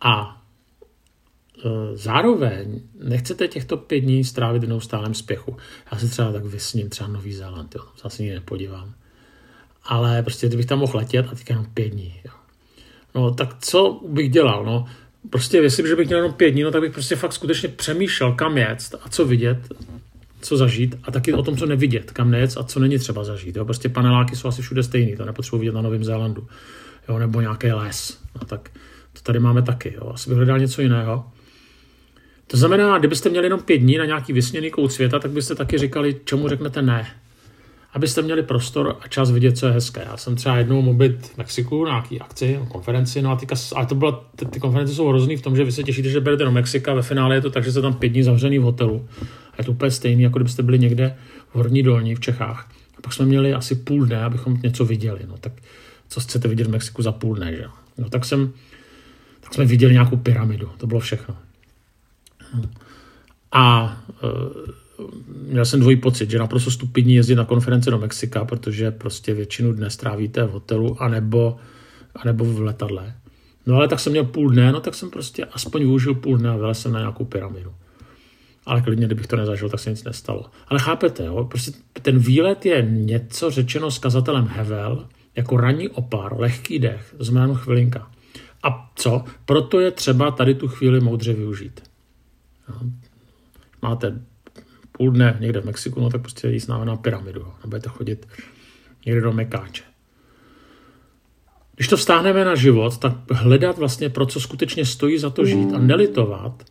A 0.00 0.42
e, 1.64 1.96
zároveň 1.96 2.80
nechcete 3.02 3.48
těchto 3.48 3.76
pět 3.76 4.00
dní 4.00 4.24
strávit 4.24 4.64
v 4.64 4.68
neustálém 4.68 5.14
spěchu. 5.14 5.56
Já 5.92 5.98
si 5.98 6.08
třeba 6.08 6.32
tak 6.32 6.44
vysním 6.44 6.88
třeba 6.88 7.08
Nový 7.08 7.32
Zéland, 7.32 7.74
jo. 7.74 7.82
zase 8.02 8.22
nikdy 8.22 8.34
nepodívám. 8.34 8.94
Ale 9.84 10.22
prostě 10.22 10.48
kdybych 10.48 10.66
tam 10.66 10.78
mohl 10.78 10.98
letět 10.98 11.26
a 11.26 11.34
teďka 11.34 11.54
jenom 11.54 11.66
pět 11.74 11.88
dní. 11.88 12.20
Jo. 12.24 12.32
No 13.14 13.34
tak 13.34 13.56
co 13.58 14.00
bych 14.08 14.30
dělal? 14.30 14.64
No, 14.64 14.86
prostě 15.30 15.58
jestli 15.58 15.96
bych 15.96 16.06
měl 16.06 16.18
jenom 16.18 16.32
pět 16.32 16.50
dní, 16.50 16.62
no 16.62 16.70
tak 16.70 16.80
bych 16.80 16.92
prostě 16.92 17.16
fakt 17.16 17.32
skutečně 17.32 17.68
přemýšlel, 17.68 18.32
kam 18.32 18.58
jet 18.58 18.94
a 19.02 19.08
co 19.08 19.24
vidět, 19.24 19.58
co 20.40 20.56
zažít 20.56 20.96
a 21.02 21.10
taky 21.10 21.32
o 21.32 21.42
tom, 21.42 21.56
co 21.56 21.66
nevidět, 21.66 22.10
kam 22.10 22.30
nejet 22.30 22.50
a 22.56 22.62
co 22.62 22.80
není 22.80 22.98
třeba 22.98 23.24
zažít. 23.24 23.56
Jo? 23.56 23.64
Prostě 23.64 23.88
paneláky 23.88 24.36
jsou 24.36 24.48
asi 24.48 24.62
všude 24.62 24.82
stejný, 24.82 25.16
to 25.16 25.24
nepotřebuji 25.24 25.58
vidět 25.58 25.72
na 25.72 25.82
Novém 25.82 26.04
Zélandu. 26.04 26.46
Jo? 27.08 27.18
Nebo 27.18 27.40
nějaký 27.40 27.72
les. 27.72 28.18
No, 28.34 28.46
tak 28.46 28.70
to 29.12 29.20
tady 29.22 29.38
máme 29.38 29.62
taky. 29.62 29.94
Jo? 29.96 30.10
Asi 30.14 30.30
bych 30.30 30.36
hledal 30.36 30.58
něco 30.58 30.82
jiného. 30.82 31.24
To 32.46 32.56
znamená, 32.56 32.98
kdybyste 32.98 33.28
měli 33.28 33.46
jenom 33.46 33.60
pět 33.60 33.78
dní 33.78 33.98
na 33.98 34.04
nějaký 34.04 34.32
vysněný 34.32 34.70
kout 34.70 34.92
světa, 34.92 35.18
tak 35.18 35.30
byste 35.30 35.54
taky 35.54 35.78
říkali, 35.78 36.20
čemu 36.24 36.48
řeknete 36.48 36.82
ne. 36.82 37.06
Abyste 37.96 38.22
měli 38.22 38.42
prostor 38.42 38.96
a 39.00 39.08
čas 39.08 39.30
vidět, 39.30 39.58
co 39.58 39.66
je 39.66 39.72
hezké. 39.72 40.04
Já 40.06 40.16
jsem 40.16 40.36
třeba 40.36 40.56
jednou 40.56 40.82
mohl 40.82 40.98
být 40.98 41.26
v 41.26 41.36
Mexiku 41.36 41.84
na 41.84 41.90
nějaký 41.90 42.20
akci, 42.20 42.56
na 42.58 42.66
konferenci, 42.66 43.22
no 43.22 43.30
a 43.30 43.36
týka, 43.36 43.54
ale 43.74 43.86
to 43.86 43.94
byla, 43.94 44.24
ty, 44.36 44.46
ty 44.46 44.60
konference 44.60 44.94
jsou 44.94 45.08
hrozný 45.08 45.36
v 45.36 45.42
tom, 45.42 45.56
že 45.56 45.64
vy 45.64 45.72
se 45.72 45.82
těšíte, 45.82 46.08
že 46.08 46.20
berete 46.20 46.44
do 46.44 46.52
Mexika, 46.52 46.94
ve 46.94 47.02
finále 47.02 47.34
je 47.34 47.40
to 47.40 47.50
tak, 47.50 47.64
že 47.64 47.70
jste 47.70 47.82
tam 47.82 47.94
pět 47.94 48.08
dní 48.08 48.22
zavřený 48.22 48.58
v 48.58 48.62
hotelu. 48.62 49.08
A 49.52 49.54
je 49.58 49.64
to 49.64 49.72
úplně 49.72 49.90
stejný, 49.90 50.22
jako 50.22 50.38
kdybyste 50.38 50.62
byli 50.62 50.78
někde 50.78 51.16
v 51.48 51.54
Horní 51.54 51.82
dolní 51.82 52.14
v 52.14 52.20
Čechách. 52.20 52.70
A 52.98 53.00
pak 53.00 53.12
jsme 53.12 53.26
měli 53.26 53.54
asi 53.54 53.74
půl 53.74 54.06
dne, 54.06 54.24
abychom 54.24 54.58
něco 54.62 54.84
viděli. 54.84 55.20
No 55.28 55.38
tak 55.40 55.52
co 56.08 56.20
chcete 56.20 56.48
vidět 56.48 56.66
v 56.66 56.70
Mexiku 56.70 57.02
za 57.02 57.12
půl 57.12 57.34
dne, 57.34 57.52
že? 57.52 57.64
No 57.98 58.08
tak 58.10 58.24
jsem, 58.24 58.52
tak 59.40 59.54
jsme 59.54 59.64
viděli 59.64 59.92
nějakou 59.92 60.16
pyramidu, 60.16 60.70
to 60.78 60.86
bylo 60.86 61.00
všechno. 61.00 61.36
A 63.52 63.96
měl 65.46 65.64
jsem 65.64 65.80
dvojí 65.80 65.96
pocit, 65.96 66.30
že 66.30 66.38
naprosto 66.38 66.70
stupidní 66.70 67.14
jezdit 67.14 67.34
na 67.34 67.44
konference 67.44 67.90
do 67.90 67.98
Mexika, 67.98 68.44
protože 68.44 68.90
prostě 68.90 69.34
většinu 69.34 69.72
dne 69.72 69.90
strávíte 69.90 70.44
v 70.44 70.50
hotelu 70.50 71.02
anebo, 71.02 71.56
anebo 72.14 72.44
v 72.44 72.60
letadle. 72.60 73.14
No 73.66 73.74
ale 73.74 73.88
tak 73.88 74.00
jsem 74.00 74.12
měl 74.12 74.24
půl 74.24 74.50
dne, 74.50 74.72
no 74.72 74.80
tak 74.80 74.94
jsem 74.94 75.10
prostě 75.10 75.44
aspoň 75.44 75.80
využil 75.80 76.14
půl 76.14 76.38
dne 76.38 76.50
a 76.50 76.56
vylez 76.56 76.80
jsem 76.80 76.92
na 76.92 76.98
nějakou 76.98 77.24
pyramidu. 77.24 77.74
Ale 78.66 78.82
klidně, 78.82 79.06
kdybych 79.06 79.26
to 79.26 79.36
nezažil, 79.36 79.68
tak 79.68 79.80
se 79.80 79.90
nic 79.90 80.04
nestalo. 80.04 80.44
Ale 80.68 80.80
chápete, 80.80 81.24
jo? 81.24 81.44
Prostě 81.44 81.72
ten 82.02 82.18
výlet 82.18 82.66
je 82.66 82.82
něco 82.90 83.50
řečeno 83.50 83.90
s 83.90 83.98
kazatelem 83.98 84.46
Hevel, 84.46 85.06
jako 85.36 85.56
ranní 85.56 85.88
opar, 85.88 86.40
lehký 86.40 86.78
dech, 86.78 87.14
znamená 87.18 87.54
chvilinka. 87.54 88.10
A 88.62 88.90
co? 88.94 89.24
Proto 89.44 89.80
je 89.80 89.90
třeba 89.90 90.30
tady 90.30 90.54
tu 90.54 90.68
chvíli 90.68 91.00
moudře 91.00 91.32
využít. 91.32 91.80
Máte 93.82 94.22
půl 94.96 95.10
dne 95.10 95.36
někde 95.40 95.60
v 95.60 95.64
Mexiku, 95.64 96.00
no 96.00 96.10
tak 96.10 96.20
prostě 96.20 96.48
jíst 96.48 96.66
na 96.66 96.96
pyramidu. 96.96 97.52
Nebudete 97.64 97.88
chodit 97.88 98.28
někde 99.06 99.20
do 99.20 99.32
Mekáče. 99.32 99.82
Když 101.74 101.88
to 101.88 101.96
vztáhneme 101.96 102.44
na 102.44 102.54
život, 102.54 102.98
tak 102.98 103.12
hledat 103.30 103.78
vlastně, 103.78 104.10
pro 104.10 104.26
co 104.26 104.40
skutečně 104.40 104.86
stojí 104.86 105.18
za 105.18 105.30
to 105.30 105.44
žít 105.44 105.74
a 105.74 105.78
nelitovat, 105.78 106.64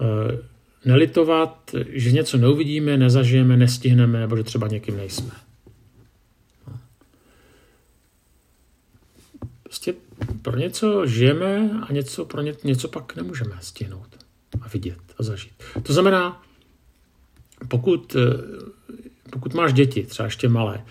eh, 0.00 0.38
nelitovat, 0.84 1.70
že 1.88 2.12
něco 2.12 2.36
neuvidíme, 2.38 2.96
nezažijeme, 2.96 3.56
nestihneme, 3.56 4.20
nebo 4.20 4.36
že 4.36 4.42
třeba 4.42 4.68
někým 4.68 4.96
nejsme. 4.96 5.30
Prostě 9.62 9.94
pro 10.42 10.56
něco 10.58 11.06
žijeme 11.06 11.70
a 11.88 11.92
něco, 11.92 12.24
pro 12.24 12.42
ně, 12.42 12.54
něco 12.64 12.88
pak 12.88 13.16
nemůžeme 13.16 13.56
stihnout 13.60 14.24
a 14.62 14.68
vidět 14.68 14.98
a 15.18 15.22
zažít. 15.22 15.52
To 15.82 15.92
znamená, 15.92 16.42
pokud, 17.68 18.16
eh, 18.16 18.20
pokud 19.30 19.54
máš 19.54 19.72
děti, 19.72 20.02
třeba 20.02 20.24
ještě 20.24 20.48
malé, 20.48 20.84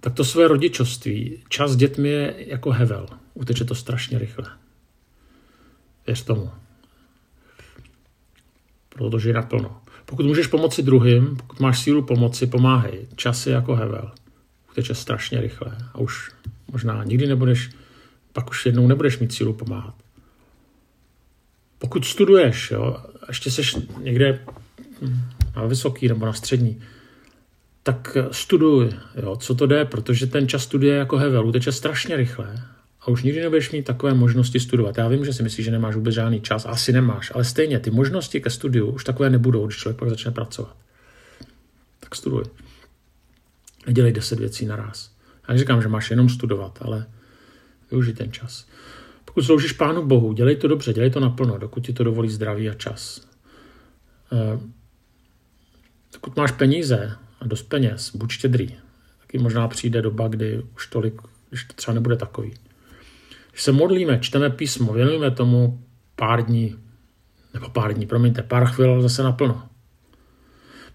tak 0.00 0.14
to 0.14 0.24
své 0.24 0.48
rodičovství, 0.48 1.42
čas 1.48 1.70
s 1.70 1.76
dětmi 1.76 2.08
je 2.08 2.34
jako 2.38 2.70
hevel. 2.70 3.06
Uteče 3.34 3.64
to 3.64 3.74
strašně 3.74 4.18
rychle. 4.18 4.50
Věř 6.06 6.22
tomu. 6.22 6.50
Protože 8.88 9.30
je 9.30 9.34
naplno. 9.34 9.80
Pokud 10.06 10.26
můžeš 10.26 10.46
pomoci 10.46 10.82
druhým, 10.82 11.36
pokud 11.36 11.60
máš 11.60 11.78
sílu 11.82 12.02
pomoci, 12.02 12.46
pomáhej. 12.46 13.06
Čas 13.16 13.46
je 13.46 13.52
jako 13.52 13.76
hevel. 13.76 14.12
Uteče 14.70 14.94
strašně 14.94 15.40
rychle. 15.40 15.76
A 15.92 15.98
už 15.98 16.30
možná 16.72 17.04
nikdy 17.04 17.26
nebudeš, 17.26 17.70
pak 18.32 18.50
už 18.50 18.66
jednou 18.66 18.86
nebudeš 18.86 19.18
mít 19.18 19.32
sílu 19.32 19.52
pomáhat. 19.52 19.94
Pokud 21.78 22.04
studuješ, 22.04 22.70
jo, 22.70 22.96
ještě 23.28 23.50
seš 23.50 23.76
někde 23.98 24.44
na 25.56 25.66
vysoký 25.66 26.08
nebo 26.08 26.26
na 26.26 26.32
střední, 26.32 26.82
tak 27.82 28.16
studuj, 28.30 28.90
jo, 29.22 29.36
co 29.36 29.54
to 29.54 29.66
jde, 29.66 29.84
protože 29.84 30.26
ten 30.26 30.48
čas 30.48 30.62
studie 30.62 30.94
jako 30.94 31.16
hevel 31.16 31.46
uteče 31.46 31.72
strašně 31.72 32.16
rychle 32.16 32.62
a 33.00 33.08
už 33.08 33.22
nikdy 33.22 33.40
nebudeš 33.40 33.70
mít 33.70 33.84
takové 33.84 34.14
možnosti 34.14 34.60
studovat. 34.60 34.98
Já 34.98 35.08
vím, 35.08 35.24
že 35.24 35.32
si 35.32 35.42
myslíš, 35.42 35.64
že 35.64 35.70
nemáš 35.70 35.94
vůbec 35.94 36.14
žádný 36.14 36.40
čas, 36.40 36.66
asi 36.66 36.92
nemáš, 36.92 37.32
ale 37.34 37.44
stejně 37.44 37.78
ty 37.78 37.90
možnosti 37.90 38.40
ke 38.40 38.50
studiu 38.50 38.86
už 38.86 39.04
takové 39.04 39.30
nebudou, 39.30 39.66
když 39.66 39.78
člověk 39.78 39.98
pak 39.98 40.08
začne 40.08 40.30
pracovat. 40.30 40.76
Tak 42.00 42.14
studuj. 42.14 42.44
Nedělej 43.86 44.12
deset 44.12 44.38
věcí 44.38 44.66
naraz. 44.66 45.10
Já 45.48 45.52
neříkám, 45.52 45.82
že 45.82 45.88
máš 45.88 46.10
jenom 46.10 46.28
studovat, 46.28 46.78
ale 46.82 47.06
využij 47.90 48.14
ten 48.14 48.32
čas. 48.32 48.66
Pokud 49.24 49.42
sloužíš 49.42 49.72
Pánu 49.72 50.06
Bohu, 50.06 50.32
dělej 50.32 50.56
to 50.56 50.68
dobře, 50.68 50.92
dělej 50.92 51.10
to 51.10 51.20
naplno, 51.20 51.58
dokud 51.58 51.86
ti 51.86 51.92
to 51.92 52.04
dovolí 52.04 52.28
zdraví 52.28 52.70
a 52.70 52.74
čas. 52.74 53.28
Eh, 56.14 56.18
pokud 56.20 56.36
máš 56.36 56.50
peníze 56.50 57.16
a 57.40 57.46
dost 57.46 57.62
peněz, 57.62 58.16
buď 58.16 58.30
štědrý. 58.32 58.76
Taky 59.20 59.38
možná 59.38 59.68
přijde 59.68 60.02
doba, 60.02 60.28
kdy 60.28 60.62
už 60.74 60.86
tolik, 60.86 61.22
když 61.48 61.64
to 61.64 61.74
třeba 61.74 61.94
nebude 61.94 62.16
takový. 62.16 62.54
Když 63.50 63.62
se 63.62 63.72
modlíme, 63.72 64.18
čteme 64.18 64.50
písmo, 64.50 64.92
věnujeme 64.92 65.30
tomu 65.30 65.84
pár 66.16 66.44
dní, 66.44 66.76
nebo 67.54 67.68
pár 67.68 67.94
dní, 67.94 68.06
promiňte, 68.06 68.42
pár 68.42 68.66
chvil 68.66 69.02
zase 69.02 69.22
naplno. 69.22 69.68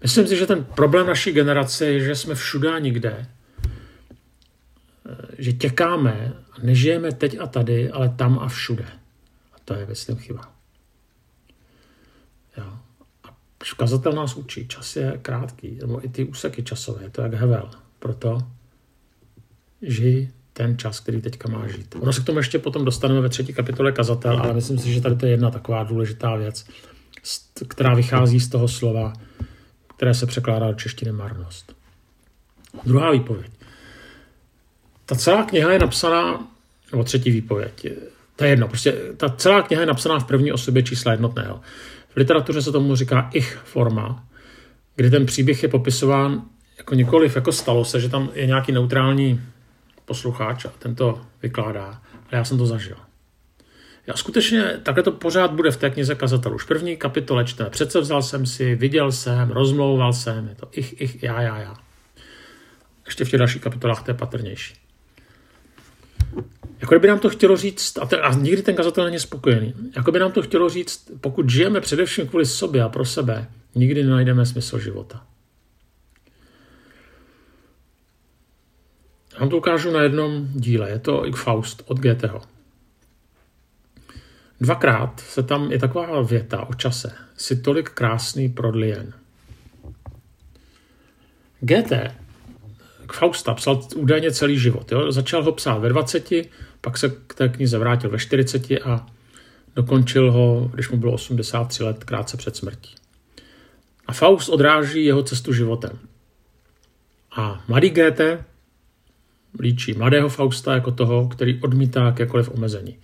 Myslím 0.02 0.26
si, 0.26 0.36
že 0.36 0.46
ten 0.46 0.64
problém 0.64 1.06
naší 1.06 1.32
generace 1.32 1.86
je, 1.86 2.00
že 2.00 2.14
jsme 2.14 2.34
všude 2.34 2.72
a 2.72 2.78
nikde, 2.78 3.26
že 5.38 5.52
těkáme 5.52 6.32
a 6.52 6.60
nežijeme 6.62 7.12
teď 7.12 7.38
a 7.40 7.46
tady, 7.46 7.90
ale 7.90 8.08
tam 8.08 8.38
a 8.38 8.48
všude. 8.48 8.86
A 9.52 9.56
to 9.64 9.74
je, 9.74 9.86
myslím, 9.86 10.16
chyba. 10.16 10.52
Jo. 12.56 12.78
Kazatel 13.72 14.12
nás 14.12 14.36
učí, 14.36 14.68
čas 14.68 14.96
je 14.96 15.18
krátký, 15.22 15.78
nebo 15.80 16.04
i 16.04 16.08
ty 16.08 16.24
úseky 16.24 16.62
časové, 16.62 17.02
je 17.02 17.10
to 17.10 17.22
jak 17.22 17.34
hevel. 17.34 17.70
Proto 17.98 18.38
žij 19.82 20.28
ten 20.52 20.78
čas, 20.78 21.00
který 21.00 21.20
teďka 21.20 21.48
má 21.48 21.68
žít. 21.68 21.94
Ono 22.00 22.12
se 22.12 22.20
k 22.20 22.24
tomu 22.24 22.38
ještě 22.38 22.58
potom 22.58 22.84
dostaneme 22.84 23.20
ve 23.20 23.28
třetí 23.28 23.54
kapitole 23.54 23.92
kazatel, 23.92 24.38
ale 24.38 24.54
myslím 24.54 24.78
si, 24.78 24.92
že 24.92 25.00
tady 25.00 25.16
to 25.16 25.26
je 25.26 25.32
jedna 25.32 25.50
taková 25.50 25.84
důležitá 25.84 26.36
věc, 26.36 26.66
která 27.68 27.94
vychází 27.94 28.40
z 28.40 28.48
toho 28.48 28.68
slova, 28.68 29.12
které 29.96 30.14
se 30.14 30.26
překládá 30.26 30.66
do 30.66 30.74
češtiny 30.74 31.12
marnost. 31.12 31.76
Druhá 32.84 33.10
výpověď. 33.10 33.50
ta 35.06 35.14
celá 35.14 35.44
kniha 35.44 35.72
je 35.72 35.78
napsaná, 35.78 36.48
nebo 36.92 37.04
třetí 37.04 37.30
výpověď, 37.30 37.86
to 38.36 38.44
je 38.44 38.50
jedno, 38.50 38.68
prostě 38.68 38.92
ta 39.16 39.28
celá 39.28 39.62
kniha 39.62 39.80
je 39.80 39.86
napsaná 39.86 40.18
v 40.18 40.26
první 40.26 40.52
osobě 40.52 40.82
čísla 40.82 41.12
jednotného. 41.12 41.60
V 42.08 42.16
literatuře 42.16 42.62
se 42.62 42.72
tomu 42.72 42.96
říká 42.96 43.30
ich 43.32 43.60
forma, 43.64 44.24
kdy 44.96 45.10
ten 45.10 45.26
příběh 45.26 45.62
je 45.62 45.68
popisován 45.68 46.42
jako 46.78 46.94
nikoliv 46.94 47.36
jako 47.36 47.52
stalo 47.52 47.84
se, 47.84 48.00
že 48.00 48.08
tam 48.08 48.30
je 48.34 48.46
nějaký 48.46 48.72
neutrální 48.72 49.40
posluchač 50.04 50.64
a 50.64 50.72
ten 50.78 50.94
to 50.94 51.20
vykládá. 51.42 51.84
Ale 52.12 52.32
já 52.32 52.44
jsem 52.44 52.58
to 52.58 52.66
zažil. 52.66 52.96
Já 54.06 54.14
skutečně 54.14 54.62
takhle 54.82 55.02
to 55.02 55.12
pořád 55.12 55.52
bude 55.52 55.70
v 55.70 55.76
té 55.76 55.90
knize 55.90 56.14
kazatelů. 56.14 56.54
Už 56.54 56.64
první 56.64 56.96
kapitole 56.96 57.44
čteme. 57.44 57.70
Přece 57.70 58.00
vzal 58.00 58.22
jsem 58.22 58.46
si, 58.46 58.74
viděl 58.74 59.12
jsem, 59.12 59.50
rozmlouval 59.50 60.12
jsem, 60.12 60.48
je 60.48 60.54
to 60.54 60.68
ich, 60.72 61.00
ich, 61.00 61.22
já, 61.22 61.42
já, 61.42 61.58
já. 61.58 61.74
Ještě 63.06 63.24
v 63.24 63.30
těch 63.30 63.38
dalších 63.38 63.62
kapitolách 63.62 64.02
to 64.02 64.10
je 64.10 64.14
patrnější. 64.14 64.74
Jako 66.80 66.94
kdyby 66.94 67.08
nám 67.08 67.18
to 67.18 67.28
chtělo 67.28 67.56
říct, 67.56 67.98
a, 67.98 68.06
ten, 68.06 68.18
a 68.22 68.34
nikdy 68.34 68.62
ten 68.62 68.74
kazatel 68.74 69.04
není 69.04 69.18
spokojený, 69.18 69.74
jako 69.96 70.12
by 70.12 70.18
nám 70.18 70.32
to 70.32 70.42
chtělo 70.42 70.68
říct, 70.68 71.10
pokud 71.20 71.50
žijeme 71.50 71.80
především 71.80 72.28
kvůli 72.28 72.46
sobě 72.46 72.82
a 72.82 72.88
pro 72.88 73.04
sebe, 73.04 73.48
nikdy 73.74 74.04
nenajdeme 74.04 74.46
smysl 74.46 74.78
života. 74.78 75.26
Já 79.34 79.40
vám 79.40 79.48
to 79.48 79.56
ukážu 79.56 79.90
na 79.90 80.02
jednom 80.02 80.48
díle, 80.54 80.90
je 80.90 80.98
to 80.98 81.24
Faust 81.34 81.82
od 81.86 81.98
Goetheho. 81.98 82.42
Dvakrát 84.60 85.20
se 85.20 85.42
tam 85.42 85.72
je 85.72 85.78
taková 85.78 86.22
věta 86.22 86.66
o 86.68 86.74
čase. 86.74 87.12
Si 87.36 87.56
tolik 87.56 87.90
krásný 87.90 88.48
prodlien. 88.48 89.12
Goethe 91.60 92.14
Fausta 93.12 93.54
psal 93.54 93.80
údajně 93.96 94.32
celý 94.32 94.58
život. 94.58 94.92
Jo? 94.92 95.12
Začal 95.12 95.42
ho 95.42 95.52
psát 95.52 95.78
ve 95.78 95.88
20, 95.88 96.30
pak 96.80 96.98
se 96.98 97.08
k 97.26 97.34
té 97.34 97.48
knize 97.48 97.78
vrátil 97.78 98.10
ve 98.10 98.18
40 98.18 98.70
a 98.70 99.06
dokončil 99.76 100.32
ho, 100.32 100.70
když 100.74 100.88
mu 100.90 100.96
bylo 100.96 101.12
83 101.12 101.82
let, 101.82 102.04
krátce 102.04 102.36
před 102.36 102.56
smrtí. 102.56 102.94
A 104.06 104.12
Faust 104.12 104.48
odráží 104.48 105.04
jeho 105.04 105.22
cestu 105.22 105.52
životem. 105.52 105.98
A 107.36 107.64
mladý 107.68 107.90
Goethe 107.90 108.44
líčí 109.60 109.92
mladého 109.92 110.28
Fausta 110.28 110.74
jako 110.74 110.90
toho, 110.90 111.28
který 111.28 111.60
odmítá 111.62 112.04
jakékoliv 112.04 112.50
omezení. 112.54 112.98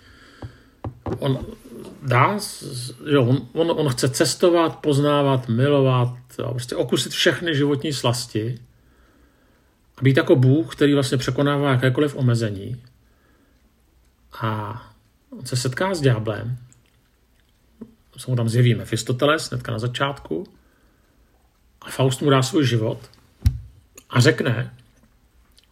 On 1.19 1.47
dá, 2.03 2.39
jo, 3.07 3.25
on, 3.25 3.49
on, 3.53 3.71
on 3.71 3.89
chce 3.89 4.09
cestovat, 4.09 4.77
poznávat, 4.77 5.49
milovat, 5.49 6.17
prostě 6.51 6.77
okusit 6.77 7.13
všechny 7.13 7.55
životní 7.55 7.93
slasti 7.93 8.59
být 10.03 10.17
jako 10.17 10.37
Bůh, 10.37 10.77
který 10.77 10.95
vlastně 10.95 11.19
překonává 11.19 11.71
jakékoliv 11.71 12.17
omezení. 12.17 12.83
A 14.41 14.83
on 15.31 15.47
se 15.47 15.57
setká 15.57 15.95
s 15.95 16.01
ďáblem, 16.01 16.59
se 18.17 18.31
mu 18.31 18.37
tam 18.37 18.49
zjeví 18.49 18.75
Mefistoteles 18.75 19.51
hnedka 19.51 19.73
na 19.73 19.79
začátku 19.79 20.47
a 21.81 21.91
Faust 21.91 22.23
mu 22.23 22.31
dá 22.31 22.43
svůj 22.43 22.67
život 22.67 23.11
a 24.11 24.21
řekne, 24.21 24.75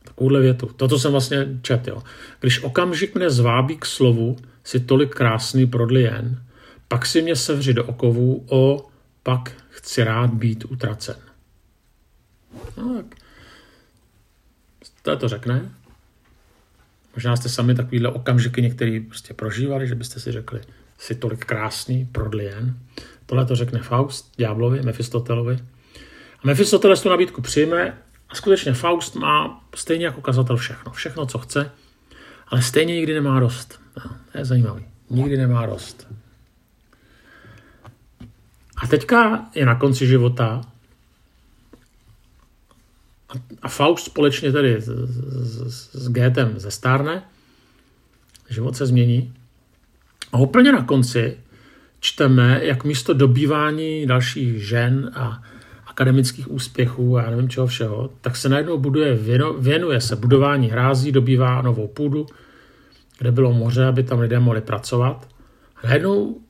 takovouhle 0.04 0.40
větu. 0.40 0.66
Toto 0.76 0.98
jsem 0.98 1.12
vlastně 1.12 1.46
čet, 1.62 1.88
jo. 1.88 2.02
Když 2.40 2.62
okamžik 2.62 3.14
mne 3.14 3.30
zvábí 3.30 3.76
k 3.76 3.86
slovu, 3.86 4.36
si 4.64 4.80
tolik 4.80 5.14
krásný 5.14 5.66
prodlien, 5.66 6.42
pak 6.88 7.06
si 7.06 7.22
mě 7.22 7.36
sevři 7.36 7.74
do 7.74 7.84
okovů, 7.84 8.46
o, 8.48 8.88
pak 9.22 9.52
chci 9.68 10.04
rád 10.04 10.34
být 10.34 10.64
utracen. 10.64 11.16
No 12.76 12.94
tak. 12.94 13.19
To 15.02 15.16
to 15.16 15.28
řekne. 15.28 15.70
Možná 17.14 17.36
jste 17.36 17.48
sami 17.48 17.74
takovýhle 17.74 18.08
okamžiky 18.08 18.62
některý 18.62 19.00
prostě 19.00 19.34
prožívali, 19.34 19.88
že 19.88 19.94
byste 19.94 20.20
si 20.20 20.32
řekli, 20.32 20.60
si 20.98 21.14
tolik 21.14 21.44
krásný, 21.44 22.08
prodlien. 22.12 22.78
Tohle 23.26 23.46
to 23.46 23.56
řekne 23.56 23.78
Faust, 23.78 24.32
Ďáblovi, 24.36 24.82
Mefistotelovi. 24.82 25.58
A 26.42 26.46
Mefistoteles 26.46 27.02
tu 27.02 27.08
nabídku 27.08 27.42
přijme 27.42 27.98
a 28.28 28.34
skutečně 28.34 28.72
Faust 28.72 29.16
má 29.16 29.64
stejně 29.74 30.04
jako 30.04 30.20
kazatel 30.20 30.56
všechno. 30.56 30.92
Všechno, 30.92 31.26
co 31.26 31.38
chce, 31.38 31.70
ale 32.48 32.62
stejně 32.62 32.94
nikdy 32.94 33.14
nemá 33.14 33.40
dost. 33.40 33.80
No, 33.96 34.16
to 34.32 34.38
je 34.38 34.44
zajímavý. 34.44 34.84
Nikdy 35.10 35.36
nemá 35.36 35.66
dost. 35.66 36.08
A 38.76 38.86
teďka 38.86 39.46
je 39.54 39.66
na 39.66 39.74
konci 39.74 40.06
života 40.06 40.60
a 43.62 43.68
Faust 43.68 44.04
společně 44.04 44.52
tedy 44.52 44.80
s, 44.80 44.86
s, 44.86 45.90
s 45.92 46.08
Gétem 46.08 46.54
zestárne, 46.56 47.22
život 48.48 48.76
se 48.76 48.86
změní 48.86 49.32
a 50.32 50.38
úplně 50.38 50.72
na 50.72 50.84
konci 50.84 51.36
čteme, 52.00 52.60
jak 52.62 52.84
místo 52.84 53.14
dobývání 53.14 54.06
dalších 54.06 54.68
žen 54.68 55.10
a 55.14 55.42
akademických 55.86 56.50
úspěchů 56.50 57.18
a 57.18 57.22
já 57.22 57.30
nevím 57.30 57.48
čeho 57.48 57.66
všeho, 57.66 58.10
tak 58.20 58.36
se 58.36 58.48
najednou 58.48 58.78
buduje, 58.78 59.18
věnuje 59.58 60.00
se 60.00 60.16
budování 60.16 60.68
hrází, 60.68 61.12
dobývá 61.12 61.62
novou 61.62 61.88
půdu, 61.88 62.26
kde 63.18 63.32
bylo 63.32 63.52
moře, 63.52 63.84
aby 63.84 64.02
tam 64.02 64.18
lidé 64.18 64.40
mohli 64.40 64.60
pracovat. 64.60 65.28
A 65.76 65.86
najednou 65.86 66.40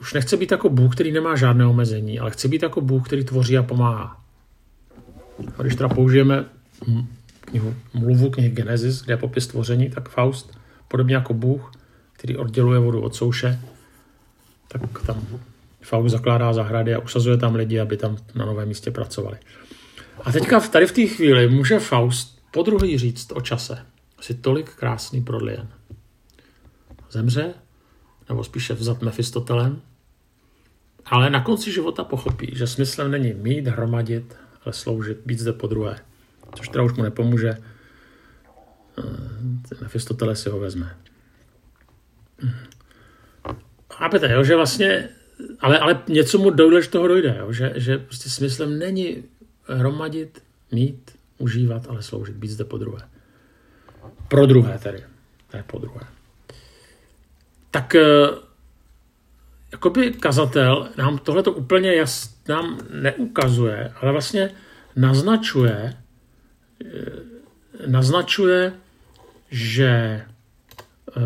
už 0.00 0.14
nechce 0.14 0.36
být 0.36 0.50
jako 0.50 0.68
Bůh, 0.68 0.94
který 0.94 1.12
nemá 1.12 1.36
žádné 1.36 1.66
omezení, 1.66 2.20
ale 2.20 2.30
chce 2.30 2.48
být 2.48 2.62
jako 2.62 2.80
Bůh, 2.80 3.06
který 3.06 3.24
tvoří 3.24 3.58
a 3.58 3.62
pomáhá. 3.62 4.23
A 5.58 5.62
když 5.62 5.74
teda 5.74 5.88
použijeme 5.88 6.44
knihu, 7.40 7.74
mluvu 7.94 8.30
knihy 8.30 8.50
Genesis, 8.50 9.02
kde 9.02 9.12
je 9.12 9.16
popis 9.16 9.46
tvoření, 9.46 9.90
tak 9.90 10.08
Faust, 10.08 10.58
podobně 10.88 11.14
jako 11.14 11.34
Bůh, 11.34 11.72
který 12.12 12.36
odděluje 12.36 12.78
vodu 12.78 13.00
od 13.00 13.14
souše, 13.14 13.60
tak 14.68 15.02
tam 15.06 15.26
Faust 15.82 16.12
zakládá 16.12 16.52
zahrady 16.52 16.94
a 16.94 16.98
usazuje 16.98 17.36
tam 17.36 17.54
lidi, 17.54 17.80
aby 17.80 17.96
tam 17.96 18.16
na 18.34 18.46
novém 18.46 18.68
místě 18.68 18.90
pracovali. 18.90 19.38
A 20.24 20.32
teďka 20.32 20.60
tady 20.60 20.86
v 20.86 20.92
té 20.92 21.06
chvíli 21.06 21.48
může 21.48 21.78
Faust 21.78 22.38
po 22.50 22.62
druhý 22.62 22.98
říct 22.98 23.32
o 23.32 23.40
čase. 23.40 23.78
Asi 24.18 24.34
tolik 24.34 24.70
krásný 24.70 25.22
prodlien. 25.22 25.68
Zemře, 27.10 27.54
nebo 28.28 28.44
spíše 28.44 28.74
vzat 28.74 29.02
Mefistotelem, 29.02 29.82
ale 31.06 31.30
na 31.30 31.40
konci 31.40 31.72
života 31.72 32.04
pochopí, 32.04 32.50
že 32.52 32.66
smyslem 32.66 33.10
není 33.10 33.32
mít, 33.32 33.66
hromadit, 33.66 34.36
ale 34.64 34.72
sloužit, 34.72 35.18
být 35.26 35.38
zde 35.38 35.52
po 35.52 35.66
druhé. 35.66 35.98
Což 36.54 36.68
teda 36.68 36.84
už 36.84 36.92
mu 36.92 37.02
nepomůže. 37.02 37.56
Eh, 38.98 39.74
Mefistoteles 39.80 40.42
si 40.42 40.50
ho 40.50 40.60
vezme. 40.60 40.96
Chápete, 43.92 44.32
jo, 44.32 44.44
že 44.44 44.56
vlastně 44.56 45.08
ale, 45.60 45.78
ale 45.78 46.02
něco 46.08 46.38
mu 46.38 46.50
dojde, 46.50 46.82
že 46.82 46.88
toho 46.88 47.08
dojde, 47.08 47.36
jo? 47.38 47.52
Že, 47.52 47.72
že 47.76 47.98
prostě 47.98 48.30
smyslem 48.30 48.78
není 48.78 49.24
hromadit, 49.68 50.42
mít, 50.72 51.10
užívat, 51.38 51.86
ale 51.88 52.02
sloužit, 52.02 52.36
být 52.36 52.48
zde 52.48 52.64
po 52.64 52.78
druhé. 52.78 53.08
Pro 54.28 54.46
druhé 54.46 54.78
tedy, 54.78 55.04
ne 55.54 55.64
po 55.66 55.78
druhé. 55.78 56.00
Tak 57.70 57.94
eh, 57.94 58.28
jakoby 59.74 60.10
kazatel 60.12 60.88
nám 60.96 61.18
tohle 61.18 61.42
to 61.42 61.52
úplně 61.52 61.94
jas, 61.94 62.34
nám 62.48 62.78
neukazuje, 62.90 63.92
ale 64.00 64.12
vlastně 64.12 64.50
naznačuje, 64.96 65.96
eh, 66.84 66.90
naznačuje, 67.86 68.72
že 69.50 69.90
eh, 69.90 71.20